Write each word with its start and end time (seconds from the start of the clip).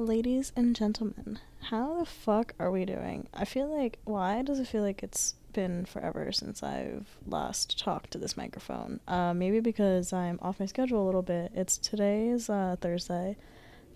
Ladies 0.00 0.50
and 0.56 0.74
gentlemen, 0.74 1.40
how 1.60 1.98
the 1.98 2.06
fuck 2.06 2.54
are 2.58 2.70
we 2.70 2.86
doing? 2.86 3.28
I 3.34 3.44
feel 3.44 3.66
like, 3.66 3.98
why 4.04 4.40
does 4.40 4.58
it 4.58 4.66
feel 4.66 4.80
like 4.80 5.02
it's 5.02 5.34
been 5.52 5.84
forever 5.84 6.32
since 6.32 6.62
I've 6.62 7.18
last 7.26 7.78
talked 7.78 8.10
to 8.12 8.18
this 8.18 8.34
microphone? 8.34 9.00
Uh, 9.06 9.34
maybe 9.34 9.60
because 9.60 10.14
I'm 10.14 10.38
off 10.40 10.58
my 10.58 10.64
schedule 10.64 11.04
a 11.04 11.04
little 11.04 11.20
bit. 11.20 11.52
It's 11.54 11.76
today's 11.76 12.48
uh, 12.48 12.76
Thursday. 12.80 13.36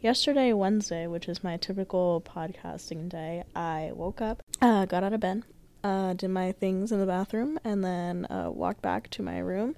Yesterday, 0.03 0.53
Wednesday, 0.53 1.07
which 1.07 1.27
is 1.27 1.43
my 1.43 1.57
typical 1.57 2.21
podcasting 2.21 3.09
day, 3.09 3.45
I 3.57 3.93
woke 3.95 4.21
up, 4.21 4.43
uh, 4.61 4.85
got 4.85 5.05
out 5.05 5.15
of 5.15 5.21
bed, 5.21 5.45
uh, 5.83 6.13
did 6.13 6.29
my 6.29 6.53
things 6.53 6.93
in 6.93 7.01
the 7.01 7.07
bathroom, 7.07 7.59
and 7.65 7.83
then 7.83 8.27
uh, 8.27 8.51
walked 8.51 8.83
back 8.83 9.09
to 9.13 9.23
my 9.23 9.39
room 9.39 9.75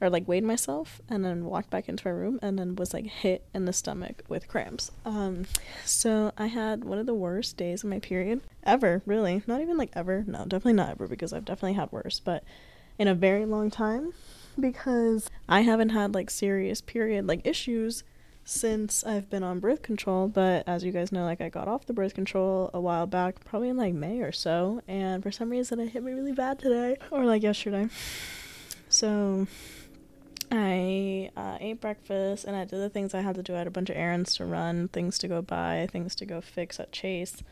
or 0.00 0.08
like 0.10 0.26
weighed 0.26 0.44
myself 0.44 1.00
and 1.08 1.24
then 1.24 1.44
walked 1.44 1.70
back 1.70 1.88
into 1.88 2.06
my 2.06 2.12
room 2.12 2.38
and 2.42 2.58
then 2.58 2.74
was 2.76 2.94
like 2.94 3.06
hit 3.06 3.44
in 3.54 3.64
the 3.64 3.72
stomach 3.72 4.22
with 4.28 4.48
cramps. 4.48 4.90
Um 5.04 5.46
so 5.84 6.32
I 6.38 6.46
had 6.46 6.84
one 6.84 6.98
of 6.98 7.06
the 7.06 7.14
worst 7.14 7.56
days 7.56 7.84
of 7.84 7.90
my 7.90 7.98
period 7.98 8.40
ever, 8.64 9.02
really. 9.06 9.42
Not 9.46 9.60
even 9.60 9.76
like 9.76 9.90
ever. 9.94 10.24
No, 10.26 10.40
definitely 10.40 10.74
not 10.74 10.90
ever 10.90 11.06
because 11.06 11.32
I've 11.32 11.44
definitely 11.44 11.74
had 11.74 11.92
worse, 11.92 12.20
but 12.20 12.44
in 12.98 13.08
a 13.08 13.14
very 13.14 13.46
long 13.46 13.70
time 13.70 14.12
because 14.58 15.30
I 15.48 15.62
haven't 15.62 15.90
had 15.90 16.14
like 16.14 16.30
serious 16.30 16.80
period 16.80 17.26
like 17.26 17.46
issues 17.46 18.04
since 18.44 19.04
I've 19.04 19.30
been 19.30 19.42
on 19.44 19.60
birth 19.60 19.82
control, 19.82 20.26
but 20.26 20.64
as 20.66 20.82
you 20.82 20.90
guys 20.90 21.12
know, 21.12 21.24
like 21.24 21.40
I 21.40 21.48
got 21.48 21.68
off 21.68 21.86
the 21.86 21.92
birth 21.92 22.14
control 22.14 22.70
a 22.74 22.80
while 22.80 23.06
back, 23.06 23.44
probably 23.44 23.68
in 23.68 23.76
like 23.76 23.94
May 23.94 24.20
or 24.22 24.32
so, 24.32 24.82
and 24.88 25.22
for 25.22 25.30
some 25.30 25.50
reason 25.50 25.78
it 25.78 25.90
hit 25.90 26.02
me 26.02 26.12
really 26.12 26.32
bad 26.32 26.58
today 26.58 26.96
or 27.10 27.24
like 27.26 27.42
yesterday. 27.42 27.88
So 28.88 29.46
I 30.50 31.30
uh, 31.36 31.58
ate 31.60 31.80
breakfast 31.80 32.44
and 32.44 32.56
I 32.56 32.64
did 32.64 32.80
the 32.80 32.90
things 32.90 33.14
I 33.14 33.20
had 33.20 33.36
to 33.36 33.42
do. 33.42 33.54
I 33.54 33.58
had 33.58 33.66
a 33.66 33.70
bunch 33.70 33.88
of 33.88 33.96
errands 33.96 34.34
to 34.36 34.44
run, 34.44 34.88
things 34.88 35.16
to 35.18 35.28
go 35.28 35.42
buy, 35.42 35.88
things 35.90 36.14
to 36.16 36.26
go 36.26 36.40
fix 36.40 36.80
at 36.80 36.90
Chase. 36.90 37.42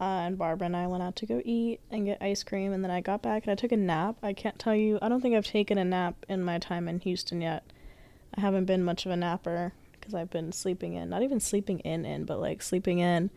Uh, 0.00 0.24
and 0.24 0.38
Barbara 0.38 0.66
and 0.66 0.76
I 0.76 0.86
went 0.86 1.02
out 1.02 1.16
to 1.16 1.26
go 1.26 1.42
eat 1.44 1.80
and 1.90 2.06
get 2.06 2.22
ice 2.22 2.44
cream. 2.44 2.72
And 2.72 2.82
then 2.84 2.90
I 2.90 3.00
got 3.00 3.22
back 3.22 3.44
and 3.44 3.52
I 3.52 3.54
took 3.56 3.72
a 3.72 3.76
nap. 3.76 4.16
I 4.22 4.32
can't 4.32 4.58
tell 4.58 4.74
you, 4.74 4.98
I 5.02 5.08
don't 5.08 5.20
think 5.20 5.34
I've 5.34 5.46
taken 5.46 5.78
a 5.78 5.84
nap 5.84 6.14
in 6.28 6.44
my 6.44 6.58
time 6.58 6.88
in 6.88 7.00
Houston 7.00 7.40
yet. 7.40 7.64
I 8.34 8.40
haven't 8.40 8.64
been 8.64 8.84
much 8.84 9.04
of 9.04 9.12
a 9.12 9.16
napper 9.16 9.72
because 9.92 10.14
I've 10.14 10.30
been 10.30 10.52
sleeping 10.52 10.94
in, 10.94 11.10
not 11.10 11.22
even 11.22 11.40
sleeping 11.40 11.80
in, 11.80 12.04
in, 12.04 12.24
but 12.24 12.40
like 12.40 12.62
sleeping 12.62 13.00
in, 13.00 13.30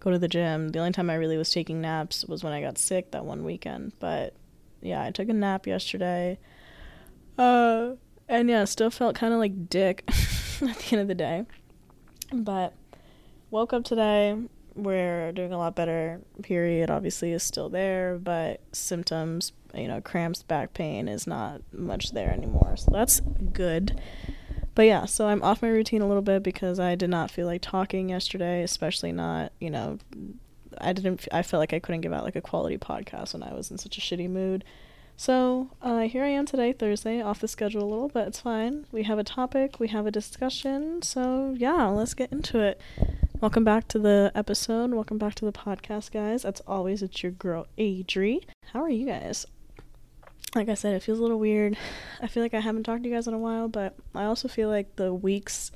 go 0.00 0.10
to 0.10 0.18
the 0.18 0.28
gym. 0.28 0.70
The 0.70 0.78
only 0.78 0.92
time 0.92 1.10
I 1.10 1.14
really 1.14 1.36
was 1.36 1.50
taking 1.50 1.80
naps 1.80 2.24
was 2.24 2.42
when 2.42 2.52
I 2.52 2.60
got 2.60 2.78
sick 2.78 3.10
that 3.10 3.24
one 3.24 3.44
weekend. 3.44 3.92
But 3.98 4.34
yeah, 4.80 5.02
I 5.02 5.10
took 5.10 5.28
a 5.28 5.34
nap 5.34 5.66
yesterday. 5.66 6.38
Uh, 7.36 7.90
and 8.28 8.48
yeah, 8.48 8.64
still 8.64 8.90
felt 8.90 9.14
kind 9.16 9.32
of 9.32 9.38
like 9.38 9.68
dick 9.68 10.04
at 10.08 10.78
the 10.78 10.88
end 10.92 11.02
of 11.02 11.08
the 11.08 11.14
day. 11.14 11.46
But 12.32 12.74
woke 13.50 13.72
up 13.72 13.84
today. 13.84 14.36
We're 14.74 15.32
doing 15.32 15.52
a 15.52 15.58
lot 15.58 15.74
better. 15.74 16.20
Period 16.42 16.90
obviously 16.90 17.32
is 17.32 17.42
still 17.42 17.68
there, 17.68 18.16
but 18.16 18.60
symptoms, 18.72 19.52
you 19.74 19.88
know, 19.88 20.00
cramps, 20.00 20.42
back 20.42 20.72
pain 20.72 21.08
is 21.08 21.26
not 21.26 21.62
much 21.72 22.12
there 22.12 22.30
anymore. 22.30 22.76
So 22.76 22.90
that's 22.92 23.20
good. 23.52 24.00
But 24.74 24.82
yeah, 24.82 25.06
so 25.06 25.26
I'm 25.26 25.42
off 25.42 25.62
my 25.62 25.68
routine 25.68 26.02
a 26.02 26.06
little 26.06 26.22
bit 26.22 26.44
because 26.44 26.78
I 26.78 26.94
did 26.94 27.10
not 27.10 27.32
feel 27.32 27.46
like 27.46 27.62
talking 27.62 28.10
yesterday, 28.10 28.62
especially 28.62 29.10
not, 29.10 29.52
you 29.58 29.70
know, 29.70 29.98
I 30.80 30.92
didn't 30.92 31.26
I 31.32 31.42
felt 31.42 31.58
like 31.58 31.72
I 31.72 31.80
couldn't 31.80 32.02
give 32.02 32.12
out 32.12 32.22
like 32.22 32.36
a 32.36 32.40
quality 32.40 32.78
podcast 32.78 33.32
when 33.32 33.42
I 33.42 33.54
was 33.54 33.72
in 33.72 33.78
such 33.78 33.98
a 33.98 34.00
shitty 34.00 34.30
mood. 34.30 34.64
So 35.20 35.70
uh, 35.82 36.02
here 36.02 36.22
I 36.22 36.28
am 36.28 36.46
today, 36.46 36.72
Thursday, 36.72 37.20
off 37.20 37.40
the 37.40 37.48
schedule 37.48 37.82
a 37.82 37.90
little, 37.90 38.08
but 38.08 38.28
it's 38.28 38.40
fine. 38.40 38.86
We 38.92 39.02
have 39.02 39.18
a 39.18 39.24
topic, 39.24 39.80
we 39.80 39.88
have 39.88 40.06
a 40.06 40.12
discussion. 40.12 41.02
So 41.02 41.56
yeah, 41.58 41.86
let's 41.86 42.14
get 42.14 42.30
into 42.30 42.60
it. 42.60 42.80
Welcome 43.40 43.64
back 43.64 43.88
to 43.88 43.98
the 43.98 44.30
episode. 44.36 44.92
Welcome 44.92 45.18
back 45.18 45.34
to 45.34 45.44
the 45.44 45.50
podcast, 45.50 46.12
guys. 46.12 46.44
As 46.44 46.62
always, 46.68 47.02
it's 47.02 47.20
your 47.20 47.32
girl 47.32 47.66
Adri. 47.76 48.44
How 48.72 48.80
are 48.80 48.90
you 48.90 49.06
guys? 49.06 49.44
Like 50.54 50.68
I 50.68 50.74
said, 50.74 50.94
it 50.94 51.02
feels 51.02 51.18
a 51.18 51.22
little 51.22 51.40
weird. 51.40 51.76
I 52.22 52.28
feel 52.28 52.44
like 52.44 52.54
I 52.54 52.60
haven't 52.60 52.84
talked 52.84 53.02
to 53.02 53.08
you 53.08 53.14
guys 53.16 53.26
in 53.26 53.34
a 53.34 53.38
while, 53.38 53.66
but 53.66 53.96
I 54.14 54.22
also 54.22 54.46
feel 54.46 54.68
like 54.68 54.94
the 54.94 55.12
weeks 55.12 55.72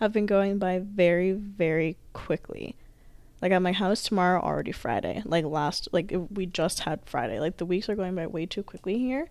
have 0.00 0.14
been 0.14 0.24
going 0.24 0.56
by 0.56 0.78
very, 0.78 1.32
very 1.32 1.98
quickly. 2.14 2.76
Like 3.42 3.52
at 3.52 3.62
my 3.62 3.72
house 3.72 4.02
tomorrow, 4.02 4.40
already 4.40 4.72
Friday. 4.72 5.22
Like 5.24 5.44
last, 5.44 5.88
like 5.92 6.12
we 6.30 6.46
just 6.46 6.80
had 6.80 7.00
Friday. 7.06 7.40
Like 7.40 7.56
the 7.56 7.64
weeks 7.66 7.88
are 7.88 7.94
going 7.96 8.14
by 8.14 8.26
way 8.26 8.44
too 8.46 8.62
quickly 8.62 8.98
here, 8.98 9.28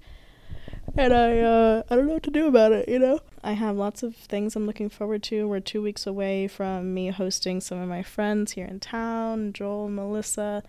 and 0.97 1.13
I 1.13 1.39
uh 1.39 1.83
I 1.89 1.95
don't 1.95 2.07
know 2.07 2.13
what 2.13 2.23
to 2.23 2.31
do 2.31 2.47
about 2.47 2.71
it. 2.71 2.89
You 2.89 2.97
know, 2.99 3.19
I 3.43 3.53
have 3.53 3.75
lots 3.75 4.01
of 4.01 4.15
things 4.15 4.55
I'm 4.55 4.65
looking 4.65 4.89
forward 4.89 5.21
to. 5.23 5.47
We're 5.47 5.59
two 5.59 5.81
weeks 5.81 6.07
away 6.07 6.47
from 6.47 6.93
me 6.93 7.09
hosting 7.09 7.61
some 7.61 7.79
of 7.79 7.87
my 7.87 8.01
friends 8.01 8.53
here 8.53 8.65
in 8.65 8.79
town. 8.79 9.53
Joel, 9.53 9.89
Melissa 9.89 10.63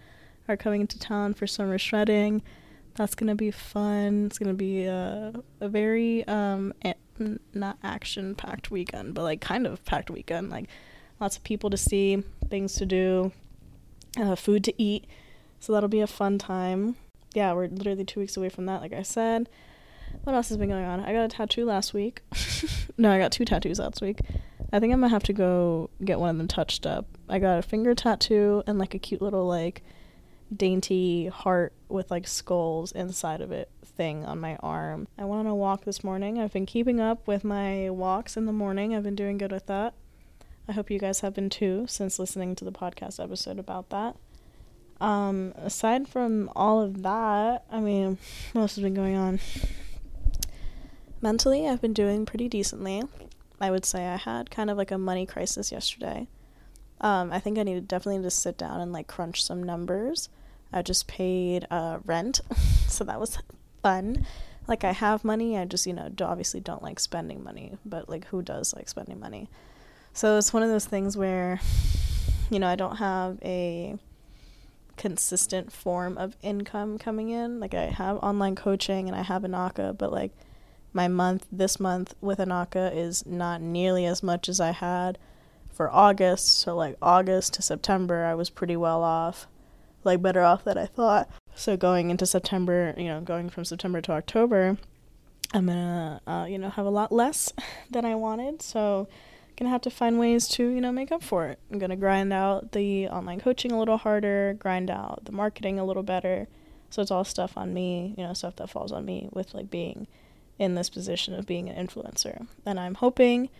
are 0.47 0.57
coming 0.57 0.83
into 0.83 0.99
town 0.99 1.33
for 1.35 1.47
summer 1.47 1.79
shredding. 1.79 2.43
That's 2.97 3.15
gonna 3.15 3.37
be 3.37 3.51
fun. 3.51 4.27
It's 4.27 4.39
gonna 4.39 4.53
be 4.53 4.85
a 4.85 5.33
a 5.61 5.69
very 5.69 6.27
um 6.29 6.75
a- 6.85 6.95
not 7.55 7.79
action 7.83 8.35
packed 8.35 8.71
weekend, 8.71 9.15
but 9.15 9.23
like 9.23 9.41
kind 9.41 9.67
of 9.67 9.83
packed 9.85 10.11
weekend. 10.11 10.51
Like 10.51 10.69
lots 11.21 11.37
of 11.37 11.45
people 11.45 11.71
to 11.71 11.77
see, 11.77 12.23
things 12.49 12.75
to 12.75 12.87
do, 12.87 13.33
uh, 14.19 14.35
food 14.35 14.65
to 14.65 14.83
eat. 14.83 15.07
So 15.61 15.73
that'll 15.73 15.89
be 15.89 16.01
a 16.01 16.07
fun 16.07 16.39
time. 16.39 16.97
Yeah, 17.35 17.53
we're 17.53 17.69
literally 17.69 18.05
two 18.05 18.21
weeks 18.21 18.37
away 18.37 18.49
from 18.49 18.67
that, 18.67 18.81
like 18.81 18.93
I 18.93 19.03
said. 19.03 19.49
What 20.25 20.35
else 20.35 20.49
has 20.49 20.59
been 20.59 20.71
going 20.71 20.85
on? 20.85 21.01
I 21.01 21.13
got 21.13 21.25
a 21.25 21.29
tattoo 21.29 21.65
last 21.65 21.95
week. 21.95 22.23
no, 22.99 23.13
I 23.13 23.19
got 23.19 23.31
two 23.31 23.45
tattoos 23.45 23.79
last 23.79 24.01
week. 24.01 24.21
I 24.73 24.81
think 24.81 24.93
I'm 24.93 25.01
gonna 25.01 25.09
have 25.09 25.23
to 25.25 25.33
go 25.33 25.91
get 26.05 26.19
one 26.19 26.31
of 26.31 26.39
them 26.39 26.49
touched 26.49 26.87
up. 26.87 27.07
I 27.29 27.39
got 27.39 27.59
a 27.59 27.63
finger 27.63 27.95
tattoo 27.95 28.63
and 28.67 28.79
like 28.79 28.95
a 28.95 28.99
cute 28.99 29.23
little 29.23 29.47
like 29.47 29.83
dainty 30.55 31.29
heart 31.29 31.73
with 31.89 32.11
like 32.11 32.27
skulls 32.27 32.93
inside 32.93 33.41
of 33.41 33.53
it 33.53 33.71
thing 33.85 34.25
on 34.25 34.41
my 34.41 34.57
arm. 34.57 35.07
I 35.19 35.25
went 35.25 35.41
on 35.41 35.47
a 35.47 35.55
walk 35.55 35.85
this 35.85 36.03
morning. 36.03 36.39
I've 36.39 36.53
been 36.53 36.67
keeping 36.67 37.01
up 37.01 37.27
with 37.27 37.45
my 37.45 37.91
walks 37.91 38.37
in 38.37 38.47
the 38.47 38.53
morning. 38.53 38.95
I've 38.95 39.03
been 39.03 39.15
doing 39.15 39.39
good 39.39 39.53
with 39.53 39.67
that. 39.67 39.95
I 40.71 40.73
hope 40.73 40.89
you 40.89 41.01
guys 41.01 41.19
have 41.19 41.35
been 41.35 41.51
too 41.51 41.87
since 41.89 42.21
listening 42.21 42.55
to 42.55 42.65
the 42.65 42.71
podcast 42.71 43.21
episode 43.21 43.59
about 43.59 43.91
that. 43.91 44.15
Um, 45.01 45.53
aside 45.57 46.07
from 46.07 46.49
all 46.55 46.81
of 46.81 47.03
that, 47.03 47.65
I 47.73 47.81
mean, 47.81 48.19
what 48.53 48.61
else 48.63 48.77
has 48.77 48.85
been 48.85 48.95
going 48.95 49.17
on? 49.17 49.41
Mentally, 51.21 51.67
I've 51.67 51.81
been 51.81 51.93
doing 51.93 52.25
pretty 52.25 52.49
decently. 52.49 53.03
I 53.61 53.73
would 53.73 53.85
say 53.85 54.07
I 54.07 54.15
had 54.15 54.53
kind 54.53 54.71
of 54.71 54.79
like 54.79 54.93
a 54.93 54.97
money 54.97 55.27
crisis 55.27 55.73
yesterday. 55.73 56.29
Um, 57.01 57.33
I 57.33 57.41
think 57.41 57.59
I 57.59 57.65
need 57.65 57.89
definitely 57.89 58.23
to 58.23 58.31
sit 58.31 58.57
down 58.57 58.81
and 58.81 58.93
like 58.93 59.09
crunch 59.09 59.43
some 59.43 59.65
numbers. 59.65 60.29
I 60.73 60.83
just 60.83 61.09
paid 61.09 61.67
uh, 61.69 61.99
rent, 62.05 62.43
so 62.87 63.03
that 63.03 63.19
was 63.19 63.39
fun. 63.83 64.25
Like 64.69 64.85
I 64.85 64.93
have 64.93 65.25
money, 65.25 65.59
I 65.59 65.65
just 65.65 65.85
you 65.85 65.95
know 65.95 66.13
obviously 66.21 66.61
don't 66.61 66.85
like 66.85 67.01
spending 67.01 67.43
money, 67.43 67.77
but 67.85 68.09
like 68.09 68.27
who 68.27 68.41
does 68.41 68.73
like 68.73 68.89
spending 68.89 69.19
money? 69.19 69.49
So 70.13 70.37
it's 70.37 70.53
one 70.53 70.63
of 70.63 70.69
those 70.69 70.87
things 70.87 71.17
where, 71.17 71.61
you 72.51 72.59
know, 72.59 72.69
I 72.69 72.77
don't 72.77 72.97
have 72.97 73.39
a 73.43 73.97
consistent 74.97 75.73
form 75.73 76.19
of 76.19 76.37
income 76.43 76.99
coming 76.99 77.31
in. 77.31 77.59
Like 77.61 77.75
I 77.75 77.87
have 77.87 78.19
online 78.19 78.55
coaching 78.55 79.09
and 79.09 79.17
I 79.17 79.23
have 79.23 79.43
Anaka, 79.43 79.97
but 79.97 80.13
like 80.13 80.33
my 80.93 81.09
month 81.09 81.47
this 81.51 81.81
month 81.81 82.15
with 82.21 82.39
Anaka 82.39 82.95
is 82.95 83.25
not 83.25 83.63
nearly 83.63 84.05
as 84.05 84.23
much 84.23 84.49
as 84.49 84.61
I 84.61 84.73
had 84.73 85.19
for 85.73 85.91
August. 85.91 86.59
So 86.59 86.77
like 86.77 86.97
August 87.01 87.55
to 87.55 87.63
September, 87.63 88.25
I 88.25 88.35
was 88.35 88.51
pretty 88.51 88.77
well 88.77 89.03
off, 89.03 89.47
like 90.05 90.21
better 90.21 90.43
off 90.43 90.65
than 90.65 90.77
I 90.77 90.87
thought. 90.87 91.31
So 91.55 91.77
going 91.77 92.11
into 92.11 92.27
September, 92.27 92.95
you 92.99 93.05
know, 93.05 93.21
going 93.21 93.49
from 93.49 93.65
September 93.65 94.01
to 94.03 94.13
October, 94.13 94.77
I'm 95.55 95.67
gonna, 95.67 96.21
uh, 96.27 96.47
you 96.49 96.59
know, 96.59 96.69
have 96.69 96.87
a 96.87 96.91
lot 96.91 97.11
less 97.11 97.53
than 97.91 98.05
I 98.05 98.17
wanted. 98.17 98.61
So 98.61 99.09
gonna 99.61 99.71
have 99.71 99.83
to 99.83 99.91
find 99.91 100.19
ways 100.19 100.49
to 100.49 100.67
you 100.69 100.81
know 100.81 100.91
make 100.91 101.13
up 101.13 101.23
for 101.23 101.47
it. 101.47 101.59
I'm 101.71 101.79
gonna 101.79 101.97
grind 101.97 102.33
out 102.33 102.73
the 102.73 103.09
online 103.09 103.41
coaching 103.41 103.73
a 103.73 103.79
little 103.79 103.99
harder 103.99 104.57
grind 104.59 104.91
out 104.91 105.27
the 105.27 105.33
marketing 105.33 105.79
a 105.79 105.85
little 105.85 106.03
better. 106.03 106.49
So 106.89 107.03
it's 107.03 107.11
all 107.11 107.25
stuff 107.25 107.57
on 107.57 107.75
me 107.75 108.15
you 108.17 108.25
know 108.25 108.33
stuff 108.33 108.57
that 108.57 108.71
falls 108.71 108.91
on 108.91 109.05
me 109.05 109.29
with 109.33 109.55
like 109.55 109.71
being 109.71 110.09
in 110.59 110.75
this 110.75 110.91
position 110.91 111.35
of 111.35 111.47
being 111.47 111.69
an 111.69 111.87
influencer. 111.87 112.47
And 112.65 112.81
i'm 112.81 112.95
hoping 112.95 113.51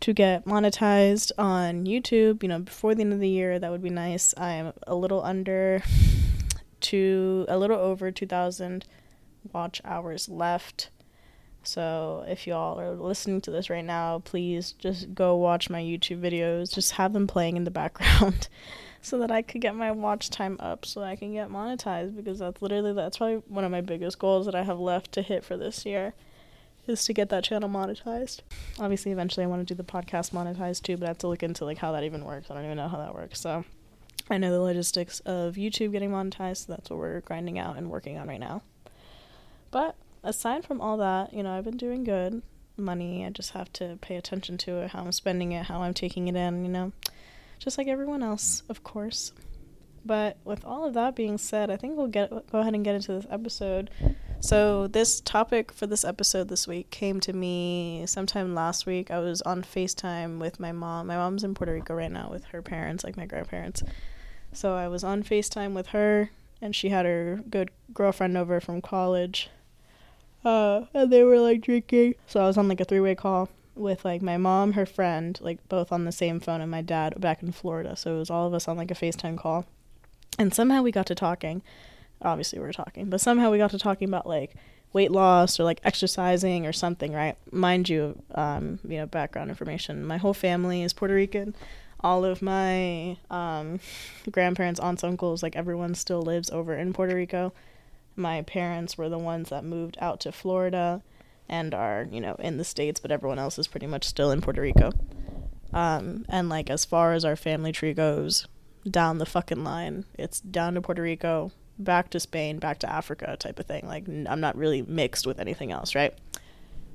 to 0.00 0.14
get 0.14 0.46
monetized 0.46 1.30
on 1.36 1.84
youtube 1.84 2.42
you 2.42 2.48
know 2.48 2.60
before 2.60 2.94
the 2.94 3.02
end 3.02 3.12
of 3.12 3.20
the 3.20 3.28
year. 3.28 3.58
That 3.58 3.72
would 3.72 3.82
be 3.82 3.90
nice. 3.90 4.32
I'm 4.36 4.72
a 4.86 4.94
little 4.94 5.22
under 5.22 5.82
to 6.80 7.44
a 7.48 7.58
little 7.58 7.78
over 7.78 8.12
2000 8.12 8.84
watch 9.52 9.80
hours 9.84 10.28
left 10.28 10.90
so 11.62 12.24
if 12.26 12.46
y'all 12.46 12.80
are 12.80 12.94
listening 12.94 13.40
to 13.42 13.50
this 13.50 13.68
right 13.68 13.84
now, 13.84 14.20
please 14.20 14.72
just 14.72 15.14
go 15.14 15.36
watch 15.36 15.68
my 15.68 15.80
YouTube 15.80 16.20
videos. 16.20 16.72
Just 16.72 16.92
have 16.92 17.12
them 17.12 17.26
playing 17.26 17.56
in 17.56 17.64
the 17.64 17.70
background 17.70 18.48
so 19.02 19.18
that 19.18 19.30
I 19.30 19.42
could 19.42 19.60
get 19.60 19.74
my 19.74 19.90
watch 19.90 20.30
time 20.30 20.56
up 20.60 20.86
so 20.86 21.02
I 21.02 21.16
can 21.16 21.32
get 21.32 21.48
monetized 21.48 22.16
because 22.16 22.38
that's 22.38 22.62
literally 22.62 22.92
that's 22.92 23.18
probably 23.18 23.42
one 23.48 23.64
of 23.64 23.70
my 23.70 23.80
biggest 23.80 24.18
goals 24.18 24.46
that 24.46 24.54
I 24.54 24.62
have 24.62 24.78
left 24.78 25.12
to 25.12 25.22
hit 25.22 25.44
for 25.44 25.56
this 25.56 25.84
year 25.84 26.14
is 26.86 27.04
to 27.04 27.12
get 27.12 27.28
that 27.28 27.44
channel 27.44 27.68
monetized. 27.68 28.40
Obviously, 28.78 29.12
eventually 29.12 29.44
I 29.44 29.46
want 29.46 29.66
to 29.66 29.74
do 29.74 29.76
the 29.76 29.84
podcast 29.84 30.32
monetized 30.32 30.82
too, 30.82 30.96
but 30.96 31.06
I 31.06 31.08
have 31.08 31.18
to 31.18 31.28
look 31.28 31.42
into 31.42 31.64
like 31.64 31.78
how 31.78 31.92
that 31.92 32.04
even 32.04 32.24
works. 32.24 32.50
I 32.50 32.54
don't 32.54 32.64
even 32.64 32.78
know 32.78 32.88
how 32.88 32.98
that 32.98 33.14
works. 33.14 33.38
So 33.38 33.64
I 34.30 34.38
know 34.38 34.50
the 34.50 34.60
logistics 34.60 35.20
of 35.20 35.54
YouTube 35.54 35.92
getting 35.92 36.10
monetized, 36.10 36.66
so 36.66 36.72
that's 36.72 36.88
what 36.88 36.98
we're 36.98 37.20
grinding 37.20 37.58
out 37.58 37.76
and 37.76 37.90
working 37.90 38.16
on 38.16 38.28
right 38.28 38.40
now. 38.40 38.62
But 39.70 39.94
aside 40.22 40.64
from 40.64 40.80
all 40.80 40.96
that, 40.98 41.32
you 41.32 41.42
know, 41.42 41.52
I've 41.52 41.64
been 41.64 41.76
doing 41.76 42.04
good. 42.04 42.42
Money, 42.76 43.26
I 43.26 43.30
just 43.30 43.50
have 43.52 43.72
to 43.74 43.98
pay 44.00 44.16
attention 44.16 44.56
to 44.58 44.78
it, 44.78 44.90
how 44.90 45.00
I'm 45.00 45.12
spending 45.12 45.52
it, 45.52 45.66
how 45.66 45.82
I'm 45.82 45.94
taking 45.94 46.28
it 46.28 46.36
in, 46.36 46.64
you 46.64 46.70
know, 46.70 46.92
just 47.58 47.76
like 47.76 47.88
everyone 47.88 48.22
else, 48.22 48.62
of 48.68 48.82
course. 48.82 49.32
But 50.04 50.38
with 50.44 50.64
all 50.64 50.86
of 50.86 50.94
that 50.94 51.14
being 51.14 51.36
said, 51.36 51.70
I 51.70 51.76
think 51.76 51.96
we'll 51.96 52.06
get 52.06 52.30
go 52.50 52.60
ahead 52.60 52.74
and 52.74 52.84
get 52.84 52.94
into 52.94 53.12
this 53.12 53.26
episode. 53.30 53.90
So 54.40 54.86
this 54.86 55.20
topic 55.20 55.70
for 55.70 55.86
this 55.86 56.04
episode 56.04 56.48
this 56.48 56.66
week 56.66 56.90
came 56.90 57.20
to 57.20 57.34
me 57.34 58.04
sometime 58.06 58.54
last 58.54 58.86
week. 58.86 59.10
I 59.10 59.18
was 59.18 59.42
on 59.42 59.62
FaceTime 59.62 60.38
with 60.38 60.58
my 60.58 60.72
mom. 60.72 61.08
My 61.08 61.16
mom's 61.16 61.44
in 61.44 61.54
Puerto 61.54 61.74
Rico 61.74 61.94
right 61.94 62.10
now 62.10 62.30
with 62.30 62.44
her 62.44 62.62
parents, 62.62 63.04
like 63.04 63.18
my 63.18 63.26
grandparents. 63.26 63.82
So 64.54 64.74
I 64.74 64.88
was 64.88 65.04
on 65.04 65.22
FaceTime 65.22 65.74
with 65.74 65.88
her 65.88 66.30
and 66.62 66.74
she 66.74 66.88
had 66.88 67.04
her 67.04 67.40
good 67.50 67.70
girlfriend 67.92 68.38
over 68.38 68.60
from 68.60 68.80
college 68.80 69.50
uh, 70.44 70.82
and 70.94 71.12
they 71.12 71.22
were 71.22 71.38
like 71.38 71.60
drinking. 71.60 72.14
So 72.26 72.40
I 72.40 72.46
was 72.46 72.56
on 72.56 72.68
like 72.68 72.80
a 72.80 72.84
three 72.84 73.00
way 73.00 73.14
call 73.14 73.48
with 73.74 74.04
like 74.04 74.22
my 74.22 74.36
mom, 74.36 74.72
her 74.72 74.86
friend, 74.86 75.38
like 75.40 75.66
both 75.68 75.92
on 75.92 76.04
the 76.04 76.12
same 76.12 76.40
phone, 76.40 76.60
and 76.60 76.70
my 76.70 76.82
dad 76.82 77.20
back 77.20 77.42
in 77.42 77.52
Florida. 77.52 77.96
So 77.96 78.16
it 78.16 78.18
was 78.18 78.30
all 78.30 78.46
of 78.46 78.54
us 78.54 78.68
on 78.68 78.76
like 78.76 78.90
a 78.90 78.94
FaceTime 78.94 79.38
call. 79.38 79.66
And 80.38 80.54
somehow 80.54 80.82
we 80.82 80.92
got 80.92 81.06
to 81.06 81.14
talking. 81.14 81.62
Obviously, 82.22 82.58
we 82.58 82.66
were 82.66 82.72
talking, 82.72 83.08
but 83.08 83.20
somehow 83.20 83.50
we 83.50 83.58
got 83.58 83.70
to 83.70 83.78
talking 83.78 84.08
about 84.08 84.26
like 84.26 84.54
weight 84.92 85.10
loss 85.10 85.58
or 85.58 85.64
like 85.64 85.80
exercising 85.84 86.66
or 86.66 86.72
something, 86.72 87.12
right? 87.12 87.36
Mind 87.50 87.88
you, 87.88 88.20
um, 88.34 88.78
you 88.86 88.98
know, 88.98 89.06
background 89.06 89.50
information. 89.50 90.04
My 90.04 90.18
whole 90.18 90.34
family 90.34 90.82
is 90.82 90.92
Puerto 90.92 91.14
Rican. 91.14 91.54
All 92.00 92.24
of 92.24 92.42
my 92.42 93.16
um, 93.30 93.80
grandparents, 94.30 94.80
aunts, 94.80 95.04
uncles, 95.04 95.42
like 95.42 95.56
everyone 95.56 95.94
still 95.94 96.22
lives 96.22 96.50
over 96.50 96.74
in 96.74 96.92
Puerto 96.92 97.14
Rico 97.14 97.52
my 98.16 98.42
parents 98.42 98.98
were 98.98 99.08
the 99.08 99.18
ones 99.18 99.48
that 99.50 99.64
moved 99.64 99.96
out 100.00 100.20
to 100.20 100.32
Florida 100.32 101.02
and 101.48 101.74
are, 101.74 102.06
you 102.10 102.20
know, 102.20 102.36
in 102.38 102.58
the 102.58 102.64
States, 102.64 103.00
but 103.00 103.10
everyone 103.10 103.38
else 103.38 103.58
is 103.58 103.66
pretty 103.66 103.86
much 103.86 104.04
still 104.04 104.30
in 104.30 104.40
Puerto 104.40 104.60
Rico. 104.60 104.92
Um, 105.72 106.24
and 106.28 106.48
like 106.48 106.70
as 106.70 106.84
far 106.84 107.12
as 107.12 107.24
our 107.24 107.36
family 107.36 107.72
tree 107.72 107.94
goes, 107.94 108.46
down 108.88 109.18
the 109.18 109.26
fucking 109.26 109.64
line, 109.64 110.04
it's 110.14 110.40
down 110.40 110.74
to 110.74 110.80
Puerto 110.80 111.02
Rico, 111.02 111.52
back 111.78 112.10
to 112.10 112.20
Spain, 112.20 112.58
back 112.58 112.78
to 112.80 112.90
Africa 112.90 113.36
type 113.38 113.58
of 113.58 113.66
thing. 113.66 113.86
Like 113.86 114.08
I'm 114.08 114.40
not 114.40 114.56
really 114.56 114.82
mixed 114.82 115.26
with 115.26 115.38
anything 115.38 115.72
else, 115.72 115.94
right? 115.94 116.14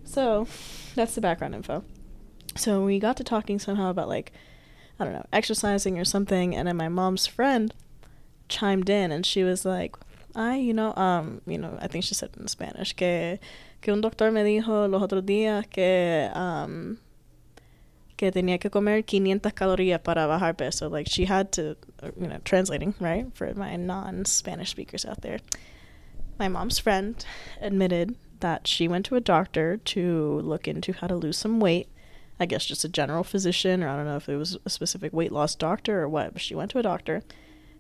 So 0.04 0.48
that's 0.96 1.16
the 1.16 1.22
background 1.22 1.56
info. 1.56 1.84
So 2.56 2.84
we 2.84 3.00
got 3.00 3.18
to 3.18 3.24
talking 3.24 3.60
somehow 3.60 3.90
about 3.90 4.08
like 4.08 4.32
I 5.00 5.04
don't 5.04 5.14
know, 5.14 5.26
exercising 5.34 6.00
or 6.00 6.06
something, 6.06 6.56
and 6.56 6.68
then 6.68 6.78
my 6.78 6.88
mom's 6.88 7.28
friend 7.28 7.74
chimed 8.48 8.90
in 8.90 9.12
and 9.12 9.26
she 9.26 9.44
was 9.44 9.66
like, 9.66 9.96
ay, 10.36 10.58
you 10.58 10.74
know, 10.74 10.94
um, 10.96 11.42
you 11.46 11.58
know, 11.58 11.78
I 11.82 11.88
think 11.88 12.04
she 12.04 12.14
said 12.14 12.32
in 12.40 12.48
Spanish 12.48 12.94
que 12.94 13.40
que 13.82 13.94
un 13.94 14.02
doctor 14.02 14.32
me 14.32 14.44
dijo 14.44 14.90
los 14.90 15.02
otros 15.02 15.24
días 15.26 15.70
que 15.70 16.30
um 16.34 16.98
que 18.18 18.32
tenía 18.32 18.60
que 18.60 18.70
comer 18.70 19.04
500 19.04 19.54
calorías 19.54 20.02
para 20.02 20.28
bajar 20.28 20.56
peso. 20.56 20.90
Like 20.90 21.08
she 21.10 21.26
had 21.26 21.52
to, 21.54 21.76
uh, 22.02 22.12
you 22.20 22.28
know, 22.28 22.40
translating, 22.46 22.94
right? 23.00 23.28
For 23.36 23.54
my 23.54 23.76
non-Spanish 23.76 24.70
speakers 24.70 25.06
out 25.06 25.22
there. 25.22 25.40
My 26.40 26.48
mom's 26.48 26.80
friend 26.80 27.24
admitted 27.62 28.16
that 28.40 28.68
she 28.68 28.88
went 28.88 29.06
to 29.08 29.16
a 29.16 29.22
doctor 29.22 29.78
to 29.78 30.40
look 30.42 30.68
into 30.68 30.94
how 30.94 31.08
to 31.08 31.16
lose 31.16 31.38
some 31.38 31.60
weight. 31.60 31.90
I 32.40 32.46
guess 32.46 32.66
just 32.66 32.84
a 32.84 32.90
general 32.90 33.24
physician, 33.24 33.84
or 33.84 33.90
I 33.90 33.96
don't 33.96 34.06
know 34.06 34.18
if 34.18 34.28
it 34.28 34.36
was 34.36 34.58
a 34.66 34.70
specific 34.70 35.14
weight 35.14 35.32
loss 35.32 35.56
doctor 35.56 36.02
or 36.02 36.10
what, 36.10 36.34
but 36.34 36.42
she 36.42 36.56
went 36.56 36.72
to 36.72 36.80
a 36.80 36.84
doctor 36.84 37.24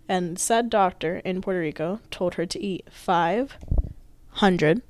and 0.07 0.37
said 0.39 0.69
doctor 0.69 1.17
in 1.17 1.41
Puerto 1.41 1.59
Rico 1.59 1.99
told 2.11 2.35
her 2.35 2.45
to 2.45 2.61
eat 2.61 2.87
500, 2.91 4.81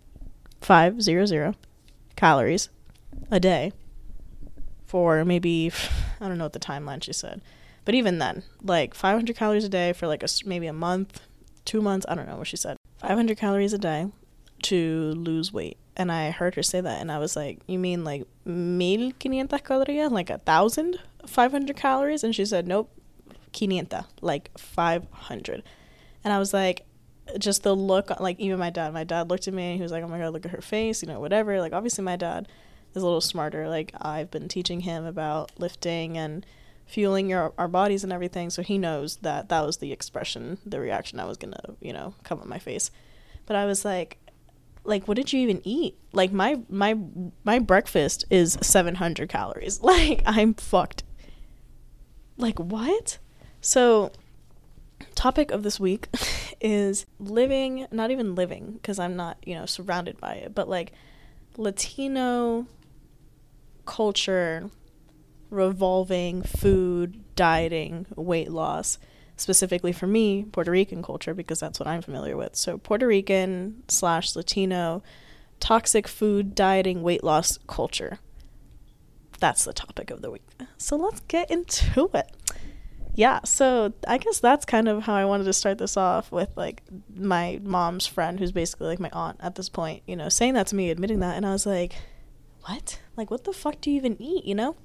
500 0.62 1.56
calories 2.16 2.70
a 3.32 3.40
day 3.40 3.72
for 4.86 5.26
maybe, 5.26 5.72
I 6.22 6.28
don't 6.28 6.38
know 6.38 6.46
what 6.46 6.54
the 6.54 6.60
timeline 6.60 7.04
she 7.04 7.14
said. 7.14 7.42
But 7.84 7.96
even 7.96 8.18
then, 8.18 8.44
like 8.64 8.94
500 8.94 9.36
calories 9.36 9.64
a 9.64 9.70
day 9.70 9.94
for 9.94 10.08
like 10.08 10.24
a, 10.24 10.28
maybe 10.46 10.68
a 10.68 10.74
month, 10.74 11.22
two 11.66 11.82
months, 11.82 12.06
I 12.10 12.16
don't 12.16 12.28
know 12.28 12.38
what 12.38 12.48
she 12.48 12.58
said. 12.58 12.78
500 12.98 13.38
calories 13.38 13.74
a 13.74 13.78
day 13.78 14.08
to 14.64 15.12
lose 15.14 15.54
weight. 15.54 15.78
And 15.98 16.12
I 16.12 16.32
heard 16.32 16.56
her 16.56 16.64
say 16.64 16.82
that, 16.82 17.00
and 17.00 17.12
I 17.12 17.20
was 17.20 17.36
like, 17.36 17.60
You 17.68 17.80
mean 17.80 18.04
like 18.04 18.26
1500 18.44 19.64
calories? 19.64 20.12
Like 20.12 20.30
a 20.30 20.40
thousand? 20.40 21.00
500 21.26 21.76
calories? 21.76 22.24
And 22.24 22.36
she 22.36 22.46
said, 22.46 22.68
Nope, 22.68 22.90
500, 23.56 24.06
like 24.22 24.58
500. 24.58 25.64
And 26.24 26.34
I 26.34 26.40
was 26.40 26.54
like, 26.54 26.86
just 27.40 27.64
the 27.64 27.76
look, 27.76 28.20
like 28.20 28.40
even 28.40 28.60
my 28.60 28.70
dad, 28.70 28.94
my 28.94 29.04
dad 29.04 29.30
looked 29.30 29.48
at 29.48 29.54
me 29.54 29.72
and 29.72 29.76
he 29.78 29.82
was 29.82 29.92
like, 29.92 30.04
oh 30.04 30.08
my 30.08 30.20
God, 30.20 30.34
look 30.34 30.46
at 30.46 30.52
her 30.52 30.62
face, 30.62 31.02
you 31.02 31.08
know, 31.08 31.20
whatever. 31.20 31.60
Like, 31.60 31.74
obviously, 31.74 32.04
my 32.04 32.16
dad 32.16 32.48
is 32.94 33.02
a 33.02 33.06
little 33.06 33.22
smarter. 33.22 33.68
Like, 33.68 33.92
I've 34.00 34.32
been 34.32 34.48
teaching 34.48 34.82
him 34.82 35.06
about 35.06 35.52
lifting 35.60 36.18
and 36.18 36.46
fueling 36.86 37.30
your, 37.30 37.54
our 37.58 37.68
bodies 37.68 38.04
and 38.04 38.14
everything. 38.14 38.50
So 38.50 38.62
he 38.62 38.78
knows 38.78 39.18
that 39.18 39.50
that 39.50 39.66
was 39.66 39.78
the 39.78 39.92
expression, 39.92 40.60
the 40.66 40.80
reaction 40.80 41.20
I 41.20 41.26
was 41.26 41.38
going 41.38 41.54
to, 41.54 41.76
you 41.80 41.94
know, 41.94 42.14
come 42.24 42.40
on 42.40 42.50
my 42.50 42.60
face. 42.60 42.92
But 43.46 43.56
I 43.56 43.66
was 43.66 43.84
like, 43.84 44.20
like 44.86 45.08
what 45.08 45.16
did 45.16 45.34
you 45.34 45.40
even 45.40 45.62
eat 45.64 45.98
like 46.14 46.32
my 46.32 46.60
my 46.70 46.96
my 47.44 47.60
breakfast 47.60 48.24
is 48.30 48.56
700 48.62 49.28
calories 49.28 49.82
like 49.82 50.22
i'm 50.28 50.54
fucked 50.54 51.04
like 52.38 52.60
what 52.60 53.18
so, 53.66 54.12
topic 55.16 55.50
of 55.50 55.64
this 55.64 55.80
week 55.80 56.08
is 56.62 57.08
living, 57.20 57.88
not 57.92 58.12
even 58.12 58.36
living, 58.36 58.74
because 58.74 59.00
I'm 59.00 59.16
not, 59.16 59.38
you 59.44 59.56
know, 59.56 59.66
surrounded 59.66 60.22
by 60.22 60.36
it, 60.36 60.54
but 60.54 60.70
like 60.70 60.92
Latino 61.58 62.68
culture 63.86 64.70
revolving 65.50 66.44
food, 66.44 67.24
dieting, 67.36 68.06
weight 68.16 68.52
loss, 68.52 69.00
specifically 69.36 69.92
for 69.92 70.06
me, 70.06 70.44
Puerto 70.44 70.70
Rican 70.70 71.02
culture, 71.02 71.34
because 71.34 71.60
that's 71.60 71.80
what 71.80 71.88
I'm 71.88 72.04
familiar 72.04 72.38
with. 72.38 72.56
So, 72.56 72.78
Puerto 72.78 73.08
Rican 73.08 73.82
slash 73.88 74.36
Latino 74.36 75.02
toxic 75.60 76.08
food, 76.08 76.54
dieting, 76.54 77.02
weight 77.02 77.24
loss 77.24 77.58
culture. 77.66 78.20
That's 79.40 79.66
the 79.66 79.74
topic 79.74 80.12
of 80.12 80.22
the 80.22 80.30
week. 80.30 80.44
So, 80.78 80.98
let's 80.98 81.22
get 81.22 81.50
into 81.50 82.12
it 82.14 82.35
yeah, 83.16 83.40
so 83.46 83.94
I 84.08 84.18
guess 84.18 84.40
that's 84.40 84.66
kind 84.66 84.90
of 84.90 85.04
how 85.04 85.16
I 85.16 85.24
wanted 85.24 85.46
to 85.46 85.54
start 85.54 85.78
this 85.78 85.96
off 85.96 86.32
with 86.32 86.50
like 86.56 86.84
my 87.16 87.62
mom's 87.64 88.06
friend, 88.06 88.40
who's 88.40 88.52
basically 88.52 88.88
like 88.88 89.00
my 89.00 89.10
aunt 89.14 89.38
at 89.40 89.56
this 89.56 89.70
point, 89.70 90.04
you 90.06 90.18
know, 90.18 90.28
saying 90.28 90.54
that 90.56 90.68
to 90.68 90.76
me, 90.76 90.90
admitting 90.90 91.20
that, 91.20 91.38
and 91.38 91.46
I 91.46 91.52
was 91.52 91.66
like, 91.66 91.96
what? 92.66 93.00
Like, 93.16 93.32
what 93.32 93.46
the 93.46 93.54
fuck 93.54 93.80
do 93.80 93.90
you 93.90 93.96
even 93.98 94.22
eat, 94.22 94.44
you 94.44 94.54
know? 94.54 94.76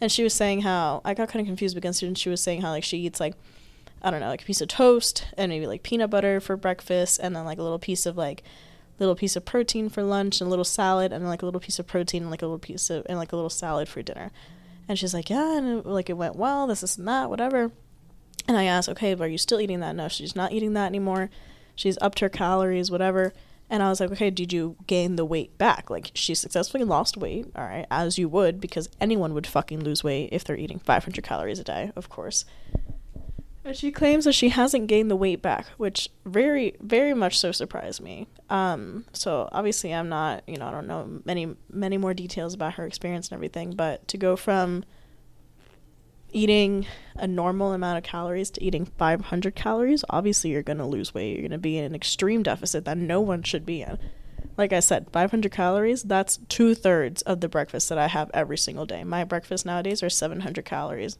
And 0.00 0.12
she 0.12 0.22
was 0.22 0.34
saying 0.34 0.60
how 0.62 1.00
I 1.04 1.14
got 1.14 1.28
kind 1.28 1.40
of 1.40 1.46
confused 1.46 1.74
because 1.74 1.98
she 2.16 2.28
was 2.28 2.40
saying 2.42 2.60
how 2.60 2.70
like 2.70 2.84
she 2.84 2.98
eats 2.98 3.18
like 3.18 3.34
I 4.02 4.10
don't 4.10 4.20
know, 4.20 4.28
like 4.28 4.42
a 4.42 4.46
piece 4.46 4.60
of 4.60 4.68
toast 4.68 5.26
and 5.36 5.50
maybe 5.50 5.66
like 5.66 5.82
peanut 5.82 6.10
butter 6.10 6.40
for 6.40 6.56
breakfast, 6.56 7.18
and 7.22 7.34
then 7.34 7.44
like 7.44 7.58
a 7.58 7.62
little 7.62 7.78
piece 7.78 8.04
of 8.04 8.16
like 8.16 8.42
little 8.98 9.14
piece 9.14 9.36
of 9.36 9.46
protein 9.46 9.88
for 9.88 10.02
lunch 10.02 10.40
and 10.40 10.48
a 10.48 10.50
little 10.50 10.64
salad, 10.64 11.12
and 11.12 11.26
like 11.26 11.42
a 11.42 11.46
little 11.46 11.60
piece 11.60 11.78
of 11.78 11.86
protein 11.86 12.22
and 12.22 12.30
like 12.30 12.42
a 12.42 12.46
little 12.46 12.58
piece 12.58 12.90
of 12.90 13.06
and 13.08 13.18
like 13.18 13.32
a 13.32 13.36
little 13.36 13.50
salad 13.50 13.88
for 13.88 14.02
dinner. 14.02 14.30
And 14.90 14.98
she's 14.98 15.14
like, 15.14 15.30
yeah, 15.30 15.56
and 15.56 15.68
it, 15.68 15.86
like 15.86 16.10
it 16.10 16.16
went 16.16 16.34
well, 16.34 16.66
this, 16.66 16.80
this, 16.80 16.98
and 16.98 17.06
that, 17.06 17.30
whatever. 17.30 17.70
And 18.48 18.56
I 18.56 18.64
asked, 18.64 18.88
okay, 18.88 19.14
are 19.14 19.28
you 19.28 19.38
still 19.38 19.60
eating 19.60 19.78
that? 19.78 19.94
No, 19.94 20.08
she's 20.08 20.34
not 20.34 20.50
eating 20.50 20.72
that 20.72 20.86
anymore. 20.86 21.30
She's 21.76 21.96
upped 22.00 22.18
her 22.18 22.28
calories, 22.28 22.90
whatever. 22.90 23.32
And 23.70 23.84
I 23.84 23.88
was 23.88 24.00
like, 24.00 24.10
okay, 24.10 24.30
did 24.30 24.52
you 24.52 24.74
gain 24.88 25.14
the 25.14 25.24
weight 25.24 25.56
back? 25.58 25.90
Like, 25.90 26.10
she 26.14 26.34
successfully 26.34 26.82
lost 26.82 27.16
weight, 27.16 27.46
all 27.54 27.62
right, 27.62 27.86
as 27.88 28.18
you 28.18 28.28
would, 28.30 28.60
because 28.60 28.88
anyone 29.00 29.32
would 29.32 29.46
fucking 29.46 29.78
lose 29.78 30.02
weight 30.02 30.30
if 30.32 30.42
they're 30.42 30.56
eating 30.56 30.80
500 30.80 31.22
calories 31.22 31.60
a 31.60 31.64
day, 31.64 31.92
of 31.94 32.08
course. 32.08 32.44
And 33.64 33.76
she 33.76 33.92
claims 33.92 34.24
that 34.24 34.32
she 34.32 34.48
hasn't 34.48 34.86
gained 34.86 35.10
the 35.10 35.16
weight 35.16 35.42
back, 35.42 35.66
which 35.76 36.08
very, 36.24 36.76
very 36.80 37.12
much 37.12 37.38
so 37.38 37.52
surprised 37.52 38.00
me. 38.00 38.26
Um, 38.48 39.04
so 39.12 39.48
obviously 39.52 39.92
I'm 39.94 40.08
not, 40.08 40.42
you 40.48 40.56
know, 40.56 40.66
I 40.66 40.70
don't 40.70 40.86
know 40.86 41.20
many, 41.24 41.54
many 41.70 41.98
more 41.98 42.14
details 42.14 42.54
about 42.54 42.74
her 42.74 42.86
experience 42.86 43.28
and 43.28 43.36
everything, 43.36 43.72
but 43.72 44.08
to 44.08 44.16
go 44.16 44.34
from 44.34 44.84
eating 46.32 46.86
a 47.16 47.26
normal 47.26 47.72
amount 47.72 47.98
of 47.98 48.04
calories 48.04 48.50
to 48.52 48.64
eating 48.64 48.86
500 48.86 49.54
calories, 49.54 50.04
obviously 50.08 50.50
you're 50.50 50.62
going 50.62 50.78
to 50.78 50.86
lose 50.86 51.12
weight. 51.12 51.32
You're 51.32 51.42
going 51.42 51.50
to 51.50 51.58
be 51.58 51.76
in 51.76 51.84
an 51.84 51.94
extreme 51.94 52.42
deficit 52.42 52.86
that 52.86 52.96
no 52.96 53.20
one 53.20 53.42
should 53.42 53.66
be 53.66 53.82
in. 53.82 53.98
Like 54.56 54.72
I 54.72 54.80
said, 54.80 55.08
500 55.12 55.52
calories, 55.52 56.02
that's 56.02 56.38
two 56.48 56.74
thirds 56.74 57.22
of 57.22 57.40
the 57.40 57.48
breakfast 57.48 57.88
that 57.90 57.98
I 57.98 58.08
have 58.08 58.30
every 58.32 58.58
single 58.58 58.86
day. 58.86 59.04
My 59.04 59.24
breakfast 59.24 59.66
nowadays 59.66 60.02
are 60.02 60.10
700 60.10 60.64
calories. 60.64 61.18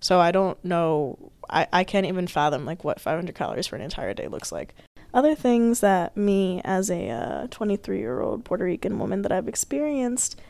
So 0.00 0.20
I 0.20 0.30
don't 0.30 0.62
know, 0.64 1.32
I, 1.48 1.66
I 1.72 1.84
can't 1.84 2.06
even 2.06 2.26
fathom 2.26 2.64
like 2.64 2.84
what 2.84 3.00
500 3.00 3.34
calories 3.34 3.66
for 3.66 3.76
an 3.76 3.82
entire 3.82 4.14
day 4.14 4.28
looks 4.28 4.52
like. 4.52 4.74
other 5.14 5.34
things 5.34 5.80
that 5.80 6.16
me 6.16 6.60
as 6.64 6.90
a 6.90 7.48
23 7.50 7.96
uh, 7.96 7.98
year 7.98 8.20
old 8.20 8.44
Puerto 8.44 8.64
Rican 8.64 8.98
woman 8.98 9.22
that 9.22 9.32
I've 9.32 9.48
experienced, 9.48 10.40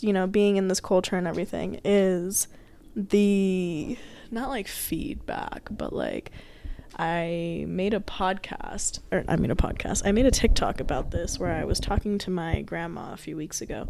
you 0.00 0.12
know, 0.12 0.26
being 0.26 0.56
in 0.56 0.68
this 0.68 0.80
culture 0.80 1.16
and 1.16 1.26
everything 1.26 1.80
is 1.84 2.48
the 2.96 3.96
not 4.30 4.48
like 4.48 4.68
feedback, 4.68 5.68
but 5.70 5.92
like 5.92 6.32
I 6.96 7.64
made 7.68 7.94
a 7.94 8.00
podcast, 8.00 9.00
or 9.10 9.24
I 9.28 9.36
made 9.36 9.50
a 9.50 9.54
podcast. 9.54 10.02
I 10.04 10.12
made 10.12 10.26
a 10.26 10.30
TikTok 10.30 10.80
about 10.80 11.10
this 11.10 11.38
where 11.38 11.52
I 11.52 11.64
was 11.64 11.80
talking 11.80 12.18
to 12.18 12.30
my 12.30 12.62
grandma 12.62 13.12
a 13.12 13.16
few 13.16 13.36
weeks 13.36 13.60
ago, 13.60 13.88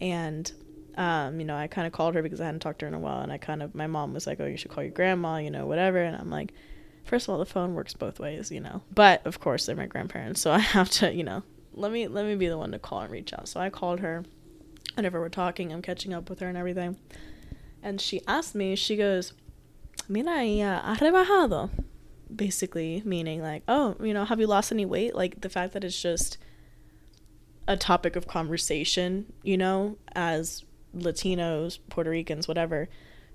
and 0.00 0.50
um, 0.96 1.38
you 1.40 1.46
know, 1.46 1.56
I 1.56 1.66
kind 1.66 1.86
of 1.86 1.92
called 1.92 2.14
her 2.14 2.22
because 2.22 2.40
I 2.40 2.46
hadn't 2.46 2.60
talked 2.60 2.80
to 2.80 2.86
her 2.86 2.88
in 2.88 2.94
a 2.94 2.98
while, 2.98 3.20
and 3.20 3.32
I 3.32 3.38
kind 3.38 3.62
of 3.62 3.74
my 3.74 3.86
mom 3.86 4.14
was 4.14 4.26
like, 4.26 4.40
"Oh, 4.40 4.46
you 4.46 4.56
should 4.56 4.70
call 4.70 4.82
your 4.84 4.92
grandma," 4.92 5.36
you 5.38 5.50
know, 5.50 5.66
whatever, 5.66 5.98
and 5.98 6.16
I'm 6.16 6.30
like, 6.30 6.52
first 7.04 7.26
of 7.26 7.32
all, 7.32 7.38
the 7.38 7.46
phone 7.46 7.74
works 7.74 7.94
both 7.94 8.18
ways, 8.18 8.50
you 8.50 8.60
know, 8.60 8.82
but 8.94 9.26
of 9.26 9.40
course 9.40 9.66
they're 9.66 9.76
my 9.76 9.86
grandparents, 9.86 10.40
so 10.40 10.50
I 10.52 10.58
have 10.58 10.90
to, 10.90 11.12
you 11.12 11.24
know, 11.24 11.42
let 11.72 11.92
me 11.92 12.08
let 12.08 12.24
me 12.24 12.34
be 12.34 12.48
the 12.48 12.58
one 12.58 12.72
to 12.72 12.78
call 12.78 13.00
and 13.00 13.10
reach 13.12 13.32
out. 13.32 13.48
So 13.48 13.60
I 13.60 13.70
called 13.70 14.00
her. 14.00 14.24
Whenever 14.94 15.20
we're 15.20 15.28
talking, 15.28 15.74
I'm 15.74 15.82
catching 15.82 16.14
up 16.14 16.30
with 16.30 16.40
her 16.40 16.48
and 16.48 16.56
everything, 16.56 16.96
and 17.82 18.00
she 18.00 18.22
asked 18.26 18.54
me, 18.54 18.76
she 18.76 18.96
goes, 18.96 19.34
"Mira, 20.08 20.44
ya 20.44 20.80
has 20.82 20.98
rebajado." 20.98 21.70
basically 22.34 23.02
meaning 23.04 23.40
like, 23.40 23.62
oh, 23.68 23.96
you 24.02 24.12
know, 24.12 24.24
have 24.24 24.40
you 24.40 24.46
lost 24.46 24.72
any 24.72 24.84
weight? 24.84 25.14
Like 25.14 25.40
the 25.40 25.48
fact 25.48 25.72
that 25.74 25.84
it's 25.84 26.00
just 26.00 26.38
a 27.68 27.76
topic 27.76 28.16
of 28.16 28.26
conversation, 28.26 29.32
you 29.42 29.56
know, 29.56 29.96
as 30.14 30.64
Latinos, 30.96 31.78
Puerto 31.88 32.10
Ricans, 32.10 32.48
whatever, 32.48 32.88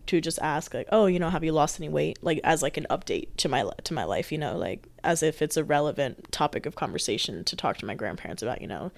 to 0.08 0.20
just 0.20 0.39
ask 0.39 0.74
like, 0.74 0.88
oh, 0.91 1.06
you 1.06 1.20
know, 1.20 1.30
have 1.30 1.44
you 1.44 1.51
lost 1.51 1.80
any 1.80 1.89
weight? 1.89 2.20
Like 2.22 2.39
as 2.44 2.62
like 2.62 2.77
an 2.77 2.88
update 2.89 3.30
to 3.38 3.50
my 3.50 3.70
to 3.84 3.94
my 3.94 4.03
life, 4.03 4.32
you 4.32 4.38
know, 4.38 4.58
like 4.58 4.88
as 5.03 5.24
if 5.24 5.41
it's 5.41 5.58
a 5.58 5.63
relevant 5.63 6.32
topic 6.32 6.65
of 6.65 6.75
conversation 6.75 7.44
to 7.46 7.56
talk 7.56 7.77
to 7.77 7.86
my 7.86 7.96
grandparents 7.96 8.41
about, 8.41 8.62
you 8.62 8.68
know. 8.68 8.91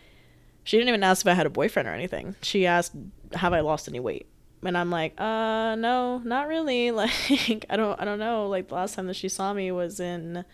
She 0.65 0.77
didn't 0.77 0.89
even 0.89 1.03
ask 1.03 1.25
if 1.25 1.29
I 1.29 1.34
had 1.34 1.46
a 1.46 1.50
boyfriend 1.50 1.89
or 1.89 1.93
anything. 1.93 2.36
She 2.41 2.65
asked, 2.65 2.93
"Have 3.34 3.51
I 3.51 3.60
lost 3.60 3.89
any 3.89 4.00
weight?" 4.00 4.27
and 4.65 4.77
I'm 4.77 4.89
like, 4.89 5.20
uh, 5.20 5.75
no, 5.75 6.20
not 6.24 6.48
really. 6.48 6.91
Like, 6.91 7.65
I 7.70 7.75
don't, 7.75 8.00
I 8.00 8.05
don't 8.05 8.20
know. 8.20 8.48
Like 8.48 8.70
the 8.70 8.75
last 8.75 8.96
time 8.96 9.08
that 9.08 9.15
she 9.15 9.27
saw 9.29 9.51
me 9.53 9.72
was 9.72 10.00
in 10.00 10.46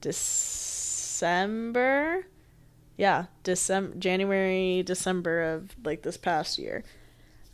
December. 0.00 1.24
Yeah, 2.96 3.26
December, 3.42 3.96
January, 3.96 4.82
December 4.84 5.42
of 5.42 5.74
like 5.84 6.02
this 6.02 6.16
past 6.16 6.58
year. 6.58 6.84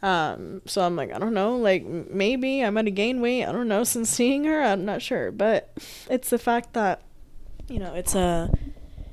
Um, 0.03 0.63
so 0.67 0.83
I'm 0.83 0.97
like, 0.97 1.13
I 1.13 1.19
don't 1.19 1.35
know, 1.35 1.57
like 1.57 1.85
maybe 1.85 2.65
I 2.65 2.71
might 2.71 2.87
have 2.87 2.95
gained 2.95 3.21
weight. 3.23 3.45
I 3.45 3.53
don't 3.53 3.69
know 3.69 3.85
since 3.85 4.11
seeing 4.11 4.45
her. 4.45 4.63
I'm 4.63 4.85
not 4.85 5.03
sure, 5.03 5.31
but 5.31 5.73
it's 6.09 6.31
the 6.31 6.39
fact 6.39 6.75
that, 6.75 7.03
you 7.69 7.79
know, 7.79 7.95
it's 7.95 8.15
a 8.15 8.51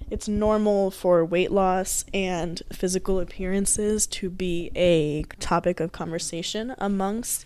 it's 0.10 0.28
normal 0.28 0.90
for 0.90 1.26
weight 1.26 1.52
loss 1.52 2.06
and 2.14 2.62
physical 2.72 3.20
appearances 3.20 4.08
to 4.08 4.30
be 4.30 4.72
a 4.74 5.24
topic 5.40 5.82
of 5.82 5.92
conversation 5.92 6.74
amongst 6.78 7.46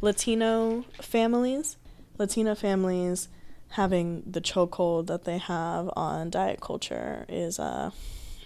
Latino 0.00 0.86
families. 1.00 1.76
Latino 2.16 2.54
families 2.54 3.28
having 3.70 4.22
the 4.26 4.40
chokehold 4.40 5.06
that 5.06 5.24
they 5.24 5.38
have 5.38 5.90
on 5.96 6.30
diet 6.30 6.60
culture 6.60 7.24
is 7.28 7.58
uh 7.58 7.90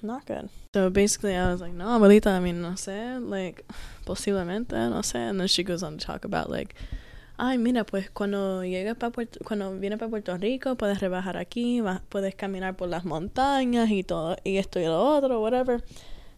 not 0.05 0.27
good. 0.27 0.49
So 0.75 0.91
basically, 0.91 1.35
I 1.35 1.51
was 1.51 1.61
like, 1.61 1.73
no, 1.73 1.87
abuelita, 1.87 2.27
I 2.27 2.41
mean, 2.41 2.61
no 2.61 2.73
sé, 2.73 3.19
like, 3.27 3.65
posiblemente, 4.07 4.73
no 4.73 5.01
sé. 5.01 5.17
And 5.17 5.41
then 5.41 5.49
she 5.49 5.63
goes 5.63 5.83
on 5.83 5.99
to 5.99 6.07
talk 6.07 6.25
about, 6.25 6.51
like, 6.51 6.75
ay, 7.39 7.57
mira, 7.57 7.85
pues 7.85 8.11
cuando 8.11 8.63
llegas 8.63 8.99
para 8.99 9.11
Puerto, 9.11 9.41
cuando 9.45 9.71
vienes 9.79 9.99
para 9.99 10.11
Puerto 10.11 10.37
Rico, 10.37 10.77
puedes 10.77 11.01
rebajar 11.01 11.37
aquí, 11.37 11.81
puedes 12.11 12.35
caminar 12.35 12.77
por 12.77 12.89
las 12.89 13.05
montañas 13.05 13.91
y 13.91 14.03
todo, 14.03 14.37
y 14.45 14.59
esto 14.59 14.79
y 14.79 14.85
lo 14.85 15.17
otro, 15.17 15.41
whatever. 15.41 15.81